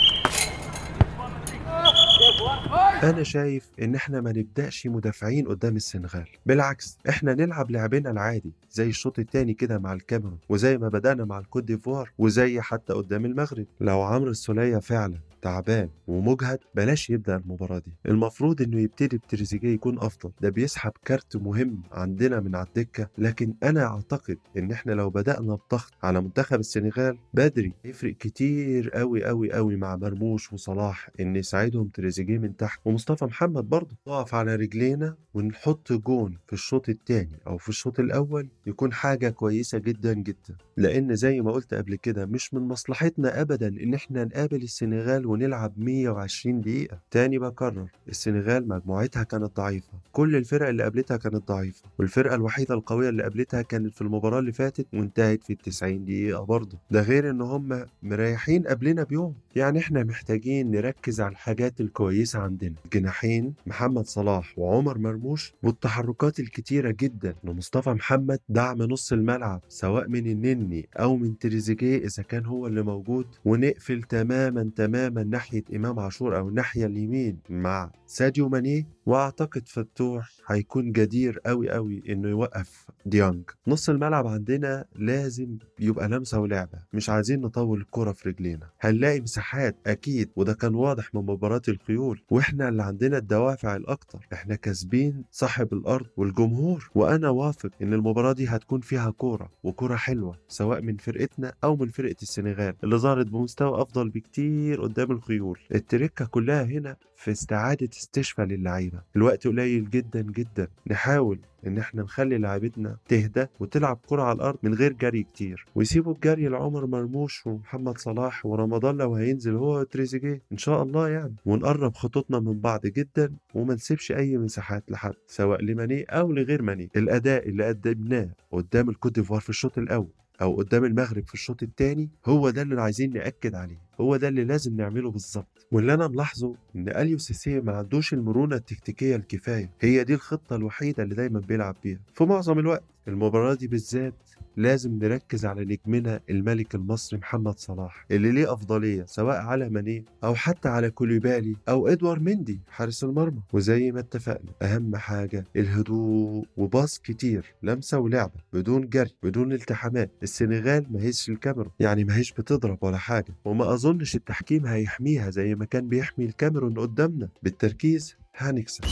أنا 3.02 3.22
شايف 3.22 3.70
إن 3.82 3.94
إحنا 3.94 4.20
ما 4.20 4.30
نبدأش 4.32 4.86
مدافعين 4.86 5.48
قدام 5.48 5.76
السنغال. 5.76 6.28
بالعكس 6.46 6.98
إحنا 7.08 7.34
نلعب 7.34 7.70
لعبنا 7.70 8.10
العادي 8.10 8.52
زي 8.70 8.88
الشوط 8.88 9.18
التاني 9.18 9.54
كده 9.54 9.78
مع 9.78 9.92
الكاميرون 9.92 10.38
وزي 10.48 10.78
ما 10.78 10.88
بدأنا 10.88 11.24
مع 11.24 11.38
الكوت 11.38 11.64
ديفوار 11.64 12.10
وزي 12.18 12.60
حتى 12.60 12.92
قدام 12.92 13.24
المغرب. 13.24 13.66
لو 13.80 14.02
عمرو 14.02 14.30
السولية 14.30 14.78
فعلا 14.78 15.18
تعبان 15.42 15.88
ومجهد 16.08 16.58
بلاش 16.74 17.10
يبدأ 17.10 17.36
المباراة 17.36 17.78
دي. 17.78 17.92
المفروض 18.06 18.62
إنه 18.62 18.80
يبتدي 18.80 19.16
بتريزيجيه 19.18 19.74
يكون 19.74 19.98
أفضل. 19.98 20.30
ده 20.40 20.48
بيسحب 20.48 20.92
كارت 21.04 21.36
مهم 21.36 21.82
عندنا 21.92 22.40
من 22.40 22.54
على 22.54 22.66
الدكة. 22.66 23.08
لكن 23.18 23.54
أنا 23.62 23.84
أعتقد 23.86 24.38
إن 24.56 24.72
إحنا 24.72 24.92
لو 24.92 25.10
بدأنا 25.10 25.54
بضغط 25.54 25.92
على 26.02 26.20
منتخب 26.20 26.60
السنغال 26.60 27.18
بدري 27.34 27.72
يفرق 27.84 28.14
كتير 28.16 28.90
قوي 28.90 29.24
قوي 29.24 29.52
قوي 29.52 29.76
مع 29.76 29.96
مرموش 29.96 30.52
وصلاح 30.52 31.10
إن 31.20 31.36
يساعدهم 31.36 31.88
تريزيجيه 31.88 32.38
من 32.38 32.56
تحت. 32.56 32.80
ومصطفى 32.84 33.24
محمد 33.24 33.64
برضه 33.68 33.96
نقف 34.08 34.34
على 34.34 34.54
رجلينا 34.56 35.14
ونحط 35.34 35.92
جون 35.92 36.38
في 36.46 36.52
الشوط 36.52 36.88
الثاني 36.88 37.38
أو 37.46 37.58
في 37.58 37.68
الشوط 37.68 38.00
الأول 38.00 38.48
يكون 38.66 38.92
حاجة 38.92 39.28
كويسة 39.28 39.78
جدا 39.78 40.12
جدا. 40.12 40.56
لأن 40.76 41.14
زي 41.16 41.40
ما 41.40 41.52
قلت 41.52 41.74
قبل 41.74 41.94
كده 41.94 42.26
مش 42.26 42.54
من 42.54 42.60
مصلحتنا 42.62 43.40
ابدا 43.40 43.68
إن 43.68 43.94
إحنا 43.94 44.24
نقابل 44.24 44.62
السنغال 44.62 45.26
ونلعب 45.30 45.72
120 45.76 46.60
دقيقة. 46.60 46.98
تاني 47.10 47.38
بكرر 47.38 47.86
السنغال 48.08 48.68
مجموعتها 48.68 49.22
كانت 49.22 49.56
ضعيفة. 49.56 49.88
كل 50.12 50.36
الفرق 50.36 50.68
اللي 50.68 50.82
قابلتها 50.82 51.16
كانت 51.16 51.48
ضعيفة. 51.48 51.82
والفرقة 51.98 52.34
الوحيدة 52.34 52.74
القوية 52.74 53.08
اللي 53.08 53.22
قابلتها 53.22 53.62
كانت 53.62 53.94
في 53.94 54.02
المباراة 54.02 54.38
اللي 54.38 54.52
فاتت 54.52 54.86
وانتهت 54.94 55.44
في 55.44 55.52
التسعين 55.52 56.04
دقيقة 56.04 56.44
برضه. 56.44 56.78
ده 56.90 57.02
غير 57.02 57.30
إن 57.30 57.40
هم 57.40 57.86
مريحين 58.02 58.66
قبلنا 58.66 59.02
بيوم. 59.02 59.34
يعني 59.56 59.78
إحنا 59.78 60.04
محتاجين 60.04 60.70
نركز 60.70 61.20
على 61.20 61.32
الحاجات 61.32 61.80
الكويسة 61.80 62.38
عندنا. 62.38 62.74
الجناحين 62.84 63.54
محمد 63.66 64.06
صلاح 64.06 64.58
وعمر 64.58 64.98
مرموش 64.98 65.52
والتحركات 65.62 66.40
الكتيرة 66.40 66.94
جدا 67.00 67.34
لمصطفى 67.44 67.90
محمد 67.90 68.38
دعم 68.48 68.82
نص 68.82 69.12
الملعب 69.12 69.60
سواء 69.68 70.08
من 70.08 70.26
النني 70.26 70.88
أو 70.96 71.16
من 71.16 71.38
تريزيجيه 71.38 71.98
إذا 71.98 72.22
كان 72.22 72.46
هو 72.46 72.66
اللي 72.66 72.82
موجود 72.82 73.26
ونقفل 73.44 74.02
تماما 74.02 74.70
تماما 74.76 75.19
ناحية 75.28 75.64
إمام 75.74 75.98
عاشور 76.00 76.38
أو 76.38 76.48
الناحية 76.48 76.86
اليمين 76.86 77.38
مع 77.50 77.90
ساديو 78.12 78.48
ماني 78.48 78.86
وأعتقد 79.06 79.68
فتوح 79.68 80.30
هيكون 80.46 80.92
جدير 80.92 81.38
قوي 81.46 81.70
قوي 81.70 82.02
إنه 82.08 82.28
يوقف 82.28 82.86
ديانج. 83.06 83.42
نص 83.66 83.88
الملعب 83.88 84.26
عندنا 84.26 84.84
لازم 84.96 85.58
يبقى 85.80 86.08
لمسة 86.08 86.40
ولعبة 86.40 86.78
مش 86.92 87.10
عايزين 87.10 87.40
نطول 87.40 87.80
الكرة 87.80 88.12
في 88.12 88.28
رجلينا. 88.28 88.68
هنلاقي 88.80 89.20
مساحات 89.20 89.76
أكيد 89.86 90.30
وده 90.36 90.52
كان 90.52 90.74
واضح 90.74 91.14
من 91.14 91.20
مباراة 91.20 91.62
الخيول. 91.68 92.22
وإحنا 92.30 92.68
اللي 92.68 92.82
عندنا 92.82 93.18
الدوافع 93.18 93.76
الأكتر. 93.76 94.26
إحنا 94.32 94.54
كاسبين 94.54 95.24
صاحب 95.30 95.72
الأرض 95.72 96.06
والجمهور. 96.16 96.90
وأنا 96.94 97.28
واثق 97.28 97.70
إن 97.82 97.92
المباراة 97.94 98.32
دي 98.32 98.46
هتكون 98.46 98.80
فيها 98.80 99.10
كورة 99.10 99.50
وكورة 99.62 99.96
حلوة 99.96 100.38
سواء 100.48 100.80
من 100.82 100.96
فرقتنا 100.96 101.52
أو 101.64 101.76
من 101.76 101.88
فرقة 101.88 102.16
السنغال 102.22 102.74
اللي 102.84 102.96
ظهرت 102.96 103.26
بمستوى 103.26 103.82
أفضل 103.82 104.08
بكتير 104.08 104.82
قدام 104.82 105.10
الخيول. 105.10 105.58
التركة 105.74 106.24
كلها 106.24 106.62
هنا 106.64 106.96
في 107.20 107.30
استعادة 107.30 107.88
استشفاء 107.92 108.46
للعيبه 108.46 109.00
الوقت 109.16 109.46
قليل 109.46 109.90
جدا 109.90 110.22
جدا. 110.22 110.68
نحاول 110.86 111.38
إن 111.66 111.78
إحنا 111.78 112.02
نخلي 112.02 112.38
لعيبتنا 112.38 112.96
تهدى 113.08 113.46
وتلعب 113.60 113.98
كرة 114.06 114.22
على 114.22 114.36
الأرض 114.36 114.58
من 114.62 114.74
غير 114.74 114.92
جري 114.92 115.22
كتير. 115.22 115.66
ويسيبوا 115.74 116.14
الجري 116.14 116.48
لعمر 116.48 116.86
مرموش 116.86 117.46
ومحمد 117.46 117.98
صلاح 117.98 118.46
ورمضان 118.46 118.96
لو 118.96 119.14
هينزل 119.14 119.54
هو 119.54 119.80
وتريزيجيه. 119.80 120.42
إن 120.52 120.58
شاء 120.58 120.82
الله 120.82 121.08
يعني. 121.08 121.34
ونقرب 121.46 121.94
خطوطنا 121.94 122.40
من 122.40 122.60
بعض 122.60 122.86
جدا 122.86 123.32
وما 123.54 123.74
نسيبش 123.74 124.12
أي 124.12 124.38
مساحات 124.38 124.84
لحد 124.90 125.14
سواء 125.26 125.62
لماني 125.62 126.02
أو 126.02 126.32
لغير 126.32 126.62
ماني. 126.62 126.90
الأداء 126.96 127.48
اللي 127.48 127.64
قدمناه 127.68 128.30
قدام 128.52 128.90
الكوت 128.90 129.12
ديفوار 129.14 129.40
في 129.40 129.48
الشوط 129.48 129.78
الأول 129.78 130.12
أو 130.42 130.56
قدام 130.56 130.84
المغرب 130.84 131.26
في 131.26 131.34
الشوط 131.34 131.62
الثاني 131.62 132.08
هو 132.26 132.50
ده 132.50 132.62
اللي 132.62 132.82
عايزين 132.82 133.12
نأكد 133.12 133.54
عليه 133.54 133.78
هو 134.00 134.16
ده 134.16 134.28
اللي 134.28 134.44
لازم 134.44 134.76
نعمله 134.76 135.10
بالظبط. 135.10 135.66
واللي 135.72 135.94
أنا 135.94 136.08
ملاحظه 136.08 136.54
إن 136.76 136.88
أليو 136.88 137.18
سيسي 137.18 137.60
ما 137.60 137.72
عندوش 137.76 138.14
المرونة 138.14 138.56
التكتيكية 138.56 139.16
الكفاية 139.16 139.70
هي 139.80 140.04
دي 140.04 140.14
الخطة 140.14 140.56
الوحيدة 140.56 141.02
اللي 141.02 141.14
دايما 141.14 141.40
بيلعب 141.40 141.76
بيها. 141.84 141.98
في 142.14 142.24
معظم 142.24 142.58
الوقت 142.58 142.82
المباراة 143.08 143.54
دي 143.54 143.66
بالذات 143.66 144.14
لازم 144.56 144.98
نركز 144.98 145.44
على 145.46 145.64
نجمنا 145.64 146.20
الملك 146.30 146.74
المصري 146.74 147.18
محمد 147.18 147.58
صلاح 147.58 148.06
اللي 148.10 148.32
ليه 148.32 148.52
أفضلية 148.52 149.04
سواء 149.04 149.36
على 149.36 149.68
ماني 149.68 150.04
أو 150.24 150.34
حتى 150.34 150.68
على 150.68 150.90
كوليبالي 150.90 151.56
أو 151.68 151.88
إدوار 151.88 152.18
مندي 152.20 152.60
حارس 152.68 153.04
المرمى. 153.04 153.40
وزي 153.52 153.92
ما 153.92 154.00
اتفقنا 154.00 154.50
أهم 154.62 154.96
حاجة 154.96 155.44
الهدوء 155.56 156.44
وباص 156.56 156.98
كتير 156.98 157.54
لمسة 157.62 157.98
ولعبة 157.98 158.40
بدون 158.52 158.88
جري 158.88 159.10
بدون 159.22 159.52
التحامات. 159.52 160.10
السنغال 160.22 160.86
ما 160.90 161.02
هيش 161.02 161.28
الكاميرون 161.30 161.72
يعني 161.80 162.04
ما 162.04 162.16
هيش 162.16 162.32
بتضرب 162.32 162.78
ولا 162.80 162.96
حاجة. 162.96 163.34
وما 163.44 163.74
أظنش 163.74 164.14
التحكيم 164.16 164.66
هيحميها 164.66 165.30
زي 165.30 165.54
ما 165.54 165.64
كان 165.64 165.88
بيحمي 165.88 166.24
الكاميرون 166.24 166.78
قدامنا. 166.78 167.28
بالتركيز 167.42 168.16
هنكسب. 168.36 168.84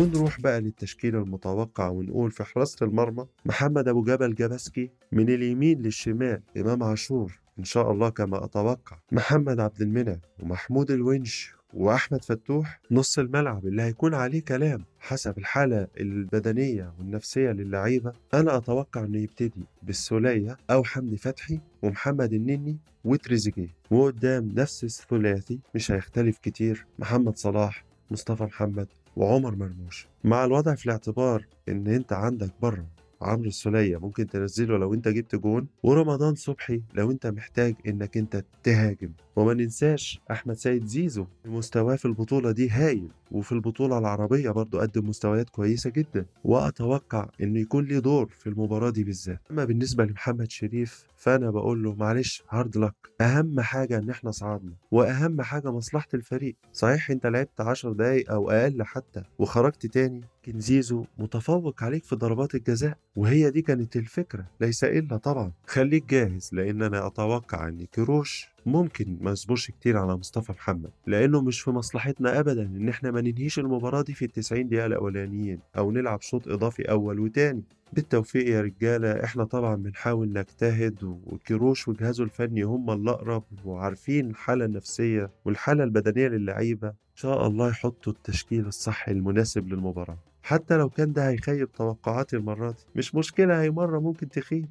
ونروح 0.00 0.40
بقى 0.40 0.60
للتشكيل 0.60 1.16
المتوقع 1.16 1.88
ونقول 1.88 2.30
في 2.30 2.44
حراسة 2.44 2.86
المرمى 2.86 3.26
محمد 3.44 3.88
أبو 3.88 4.02
جبل 4.02 4.34
جبسكي 4.34 4.90
من 5.12 5.28
اليمين 5.28 5.82
للشمال 5.82 6.42
إمام 6.56 6.82
عاشور 6.82 7.38
إن 7.58 7.64
شاء 7.64 7.92
الله 7.92 8.08
كما 8.08 8.44
أتوقع 8.44 8.98
محمد 9.12 9.60
عبد 9.60 9.82
المنعم 9.82 10.18
ومحمود 10.42 10.90
الونش 10.90 11.52
وأحمد 11.74 12.24
فتوح 12.24 12.80
نص 12.90 13.18
الملعب 13.18 13.66
اللي 13.66 13.82
هيكون 13.82 14.14
عليه 14.14 14.42
كلام 14.44 14.84
حسب 15.00 15.38
الحالة 15.38 15.86
البدنية 16.00 16.92
والنفسية 16.98 17.50
للعيبة. 17.50 18.12
أنا 18.34 18.56
أتوقع 18.56 19.04
إنه 19.04 19.18
يبتدي 19.18 19.66
بالسولية 19.82 20.56
أو 20.70 20.84
حمدي 20.84 21.16
فتحي 21.16 21.60
ومحمد 21.82 22.32
النني 22.32 22.78
وتريزيجيه. 23.04 23.74
وقدام 23.90 24.52
نفس 24.56 24.84
الثلاثي 24.84 25.58
مش 25.74 25.90
هيختلف 25.92 26.38
كتير 26.38 26.86
محمد 26.98 27.36
صلاح 27.36 27.84
مصطفى 28.10 28.44
محمد 28.44 28.88
وعمر 29.16 29.54
مرموش. 29.54 30.06
مع 30.24 30.44
الوضع 30.44 30.74
في 30.74 30.86
الاعتبار 30.86 31.46
إن 31.68 31.86
أنت 31.86 32.12
عندك 32.12 32.50
بره 32.62 32.86
عمرو 33.22 33.48
السولية 33.48 33.96
ممكن 33.96 34.26
تنزله 34.26 34.78
لو 34.78 34.94
انت 34.94 35.08
جبت 35.08 35.34
جون 35.36 35.66
ورمضان 35.82 36.34
صبحي 36.34 36.82
لو 36.94 37.10
انت 37.10 37.26
محتاج 37.26 37.74
انك 37.86 38.16
انت 38.16 38.44
تهاجم. 38.62 39.10
وما 39.36 39.54
ننساش 39.54 40.20
أحمد 40.30 40.54
سيد 40.54 40.86
زيزو 40.86 41.26
مستواه 41.44 41.96
في 41.96 42.04
البطولة 42.04 42.50
دي 42.52 42.68
هايل 42.70 43.08
وفي 43.30 43.52
البطولة 43.52 43.98
العربية 43.98 44.50
برضو 44.50 44.78
قدم 44.78 45.08
مستويات 45.08 45.50
كويسة 45.50 45.90
جدا. 45.90 46.26
وأتوقع 46.44 47.28
إنه 47.40 47.60
يكون 47.60 47.84
ليه 47.84 47.98
دور 47.98 48.28
في 48.28 48.46
المباراة 48.46 48.90
دي 48.90 49.04
بالذات. 49.04 49.40
أما 49.50 49.64
بالنسبة 49.64 50.04
لمحمد 50.04 50.50
شريف 50.50 51.04
فأنا 51.16 51.50
بقول 51.50 51.82
له 51.82 51.94
معلش 51.94 52.42
hard 52.50 52.76
luck 52.76 52.94
أهم 53.20 53.60
حاجة 53.60 53.98
إن 53.98 54.10
إحنا 54.10 54.30
صعدنا 54.30 54.72
وأهم 54.90 55.42
حاجة 55.42 55.72
مصلحة 55.72 56.08
الفريق. 56.14 56.56
صحيح 56.72 57.10
أنت 57.10 57.26
لعبت 57.26 57.60
10 57.60 57.92
دقايق 57.92 58.32
أو 58.32 58.50
أقل 58.50 58.82
حتى 58.82 59.22
وخرجت 59.38 59.86
تاني 59.86 60.20
لكن 60.46 60.60
زيزو 60.60 61.04
متفوق 61.18 61.82
عليك 61.82 62.04
في 62.04 62.16
ضربات 62.16 62.54
الجزاء 62.54 62.96
وهي 63.16 63.50
دي 63.50 63.62
كانت 63.62 63.96
الفكرة 63.96 64.44
ليس 64.60 64.84
إلا 64.84 65.16
طبعا. 65.16 65.52
خليك 65.66 66.04
جاهز 66.10 66.50
لأن 66.52 66.82
أنا 66.82 67.06
أتوقع 67.06 67.68
إن 67.68 67.86
كروش 67.94 68.48
ممكن 68.66 69.18
ما 69.20 69.30
يصبرش 69.30 69.70
كتير 69.70 69.96
على 69.98 70.16
مصطفى 70.16 70.52
محمد 70.52 70.90
لأنه 71.06 71.40
مش 71.42 71.60
في 71.60 71.70
مصلحتنا 71.70 72.40
ابدا 72.40 72.62
إن 72.62 72.88
إحنا 72.88 73.10
ما 73.10 73.20
ننهيش 73.20 73.58
المباراة 73.58 74.02
دي 74.02 74.14
في 74.14 74.24
ال 74.24 74.32
90 74.32 74.68
دقيقة 74.68 74.86
الأولانيين 74.86 75.58
أو 75.78 75.90
نلعب 75.90 76.20
شوط 76.20 76.48
إضافي 76.48 76.82
أول 76.82 77.20
وتاني. 77.20 77.62
بالتوفيق 77.92 78.48
يا 78.48 78.60
رجالة. 78.60 79.24
إحنا 79.24 79.44
طبعا 79.44 79.74
بنحاول 79.76 80.28
نجتهد 80.32 81.02
وكيروش 81.02 81.88
وجهازه 81.88 82.24
الفني 82.24 82.62
هم 82.62 82.90
اللي 82.90 83.10
اقرب 83.10 83.44
وعارفين 83.64 84.30
الحالة 84.30 84.64
النفسية 84.64 85.30
والحالة 85.44 85.84
البدنية 85.84 86.28
للعيبة. 86.28 86.88
إن 86.88 86.94
شاء 87.16 87.46
الله 87.46 87.68
يحطوا 87.68 88.12
التشكيل 88.12 88.66
الصح 88.66 89.08
المناسب 89.08 89.68
للمباراة. 89.68 90.18
حتى 90.42 90.76
لو 90.76 90.88
كان 90.90 91.12
ده 91.12 91.28
هيخيب 91.28 91.72
توقعاتي 91.72 92.36
المرة 92.36 92.70
دي. 92.70 92.76
مش 92.96 93.14
مشكلة 93.14 93.62
هي 93.62 93.70
مرة 93.70 93.98
ممكن 93.98 94.28
تخيب. 94.28 94.66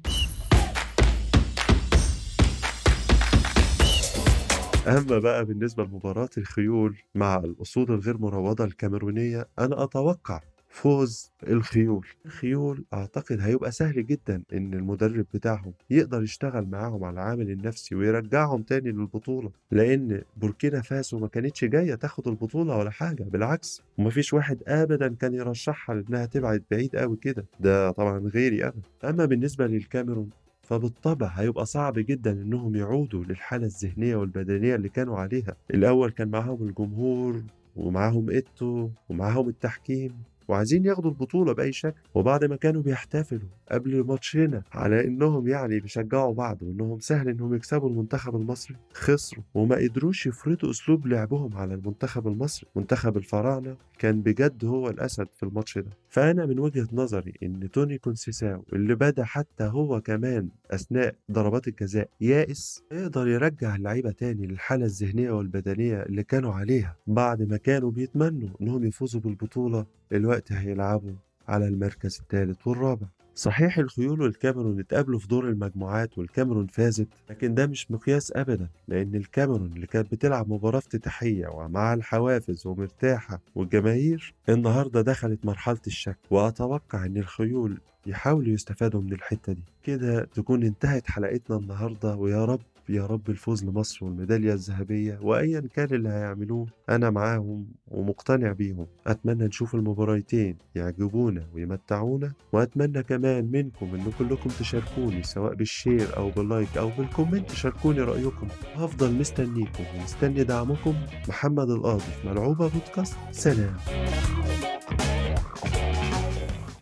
أما 4.86 5.18
بقى 5.18 5.44
بالنسبة 5.44 5.84
لمباراة 5.84 6.28
الخيول 6.38 6.96
مع 7.14 7.36
الأسود 7.36 7.90
الغير 7.90 8.18
مروضة 8.18 8.64
الكاميرونية 8.64 9.48
أنا 9.58 9.84
أتوقع 9.84 10.40
فوز 10.72 11.30
الخيول. 11.48 12.06
الخيول 12.26 12.84
أعتقد 12.94 13.40
هيبقى 13.40 13.72
سهل 13.72 14.06
جدا 14.06 14.42
إن 14.52 14.74
المدرب 14.74 15.26
بتاعهم 15.34 15.72
يقدر 15.90 16.22
يشتغل 16.22 16.66
معاهم 16.66 17.04
على 17.04 17.14
العامل 17.14 17.50
النفسي 17.50 17.94
ويرجعهم 17.94 18.62
تاني 18.62 18.90
للبطولة 18.92 19.50
لأن 19.70 20.22
بوركينا 20.36 20.82
فاسو 20.82 21.18
ما 21.18 21.28
كانتش 21.28 21.64
جاية 21.64 21.94
تاخد 21.94 22.28
البطولة 22.28 22.76
ولا 22.76 22.90
حاجة 22.90 23.22
بالعكس 23.22 23.82
ومفيش 23.98 24.32
واحد 24.32 24.62
أبدا 24.68 25.14
كان 25.14 25.34
يرشحها 25.34 25.94
لأنها 25.96 26.26
تبعد 26.26 26.62
بعيد 26.70 26.96
قوي 26.96 27.16
كده. 27.16 27.44
ده 27.60 27.90
طبعا 27.90 28.18
غيري 28.18 28.64
أنا. 28.64 28.72
أما 29.04 29.24
بالنسبة 29.24 29.66
للكاميرون 29.66 30.30
فبالطبع 30.62 31.26
هيبقى 31.26 31.66
صعب 31.66 31.94
جدا 31.98 32.32
إنهم 32.32 32.76
يعودوا 32.76 33.24
للحالة 33.24 33.66
الذهنية 33.66 34.16
والبدنية 34.16 34.74
اللي 34.74 34.88
كانوا 34.88 35.18
عليها. 35.18 35.56
الأول 35.74 36.10
كان 36.10 36.28
معاهم 36.28 36.62
الجمهور 36.68 37.42
ومعاهم 37.76 38.30
إيتو 38.30 38.88
ومعاهم 39.08 39.48
التحكيم. 39.48 40.12
وعايزين 40.50 40.84
ياخدوا 40.84 41.10
البطولة 41.10 41.52
بأي 41.52 41.72
شكل. 41.72 42.00
وبعد 42.14 42.44
ما 42.44 42.56
كانوا 42.56 42.82
بيحتفلوا 42.82 43.48
قبل 43.70 44.04
ماتشنا 44.04 44.62
على 44.72 45.04
إنهم 45.04 45.48
يعني 45.48 45.80
بيشجعوا 45.80 46.34
بعض 46.34 46.62
وإنهم 46.62 47.00
سهل 47.00 47.28
إنهم 47.28 47.54
يكسبوا 47.54 47.88
المنتخب 47.88 48.36
المصري 48.36 48.76
خسروا. 48.92 49.44
وما 49.54 49.76
قدروش 49.76 50.26
يفرضوا 50.26 50.70
أسلوب 50.70 51.06
لعبهم 51.06 51.56
على 51.56 51.74
المنتخب 51.74 52.28
المصري. 52.28 52.68
منتخب 52.76 53.16
الفراعنة 53.16 53.76
كان 53.98 54.22
بجد 54.22 54.64
هو 54.64 54.88
الأسد 54.90 55.26
في 55.36 55.42
الماتش 55.42 55.78
ده. 55.78 55.90
فأنا 56.08 56.46
من 56.46 56.58
وجهة 56.58 56.88
نظري 56.92 57.32
إن 57.42 57.70
توني 57.70 57.98
كونسيساو 57.98 58.64
اللي 58.72 58.94
بدأ 58.94 59.24
حتى 59.24 59.64
هو 59.64 60.00
كمان 60.00 60.48
أثناء 60.70 61.14
ضربات 61.32 61.68
الجزاء 61.68 62.08
يائس 62.20 62.82
يقدر 62.92 63.28
يرجع 63.28 63.76
اللعيبة 63.76 64.10
تاني 64.10 64.46
للحالة 64.46 64.84
الذهنية 64.84 65.30
والبدنية 65.30 66.02
اللي 66.02 66.22
كانوا 66.22 66.52
عليها. 66.52 66.96
بعد 67.06 67.42
ما 67.42 67.56
كانوا 67.56 67.90
بيتمنوا 67.90 68.48
إنهم 68.60 68.84
يفوزوا 68.84 69.20
بالبطولة 69.20 69.86
دلوقتي 70.12 70.54
هيلعبوا 70.54 71.12
على 71.48 71.68
المركز 71.68 72.18
الثالث 72.22 72.66
والرابع. 72.66 73.06
صحيح 73.34 73.78
الخيول 73.78 74.20
والكاميرون 74.20 74.80
اتقابلوا 74.80 75.18
في 75.18 75.28
دور 75.28 75.48
المجموعات 75.48 76.18
والكاميرون 76.18 76.66
فازت 76.66 77.08
لكن 77.30 77.54
ده 77.54 77.66
مش 77.66 77.90
مقياس 77.90 78.32
ابدا 78.36 78.68
لأن 78.88 79.14
الكاميرون 79.14 79.72
اللي 79.72 79.86
كانت 79.86 80.12
بتلعب 80.12 80.52
مباراة 80.52 80.78
افتتاحية 80.78 81.46
ومع 81.48 81.94
الحوافز 81.94 82.66
ومرتاحة 82.66 83.40
والجماهير 83.54 84.34
النهاردة 84.48 85.00
دخلت 85.00 85.46
مرحلة 85.46 85.80
الشك 85.86 86.18
وأتوقع 86.30 87.06
إن 87.06 87.16
الخيول 87.16 87.80
يحاولوا 88.06 88.52
يستفادوا 88.52 89.00
من 89.00 89.12
الحتة 89.12 89.52
دي. 89.52 89.62
كده 89.84 90.24
تكون 90.24 90.62
انتهت 90.62 91.06
حلقتنا 91.10 91.56
النهاردة 91.56 92.16
ويا 92.16 92.44
رب 92.44 92.60
يا 92.90 93.06
رب 93.06 93.30
الفوز 93.30 93.64
لمصر 93.64 94.04
والميدالية 94.04 94.52
الذهبية 94.52 95.18
وأيا 95.22 95.60
كان 95.74 95.88
اللي 95.94 96.08
هيعملوه 96.08 96.66
أنا 96.88 97.10
معاهم 97.10 97.66
ومقتنع 97.88 98.52
بيهم. 98.52 98.86
أتمنى 99.06 99.44
نشوف 99.44 99.74
المباراتين 99.74 100.56
يعجبونا 100.74 101.46
ويمتعونا 101.54 102.32
وأتمنى 102.52 103.02
كمان 103.02 103.50
منكم 103.50 103.94
إن 103.94 104.12
كلكم 104.18 104.50
تشاركوني 104.50 105.22
سواء 105.22 105.54
بال 105.54 105.72
share 105.72 106.16
أو 106.16 106.30
بال 106.30 106.46
like 106.46 106.78
أو 106.78 106.90
بال 106.98 107.10
comment 107.10 107.50
شاركوني 107.50 108.00
رأيكم. 108.00 108.48
هفضل 108.74 109.12
مستنيكم 109.12 109.84
ومستني 109.94 110.44
دعمكم 110.44 110.94
محمد 111.28 111.70
القاضي 111.70 112.00
في 112.00 112.28
ملعوبة 112.28 112.68
بودكاست. 112.68 113.16
سلام. 113.30 113.76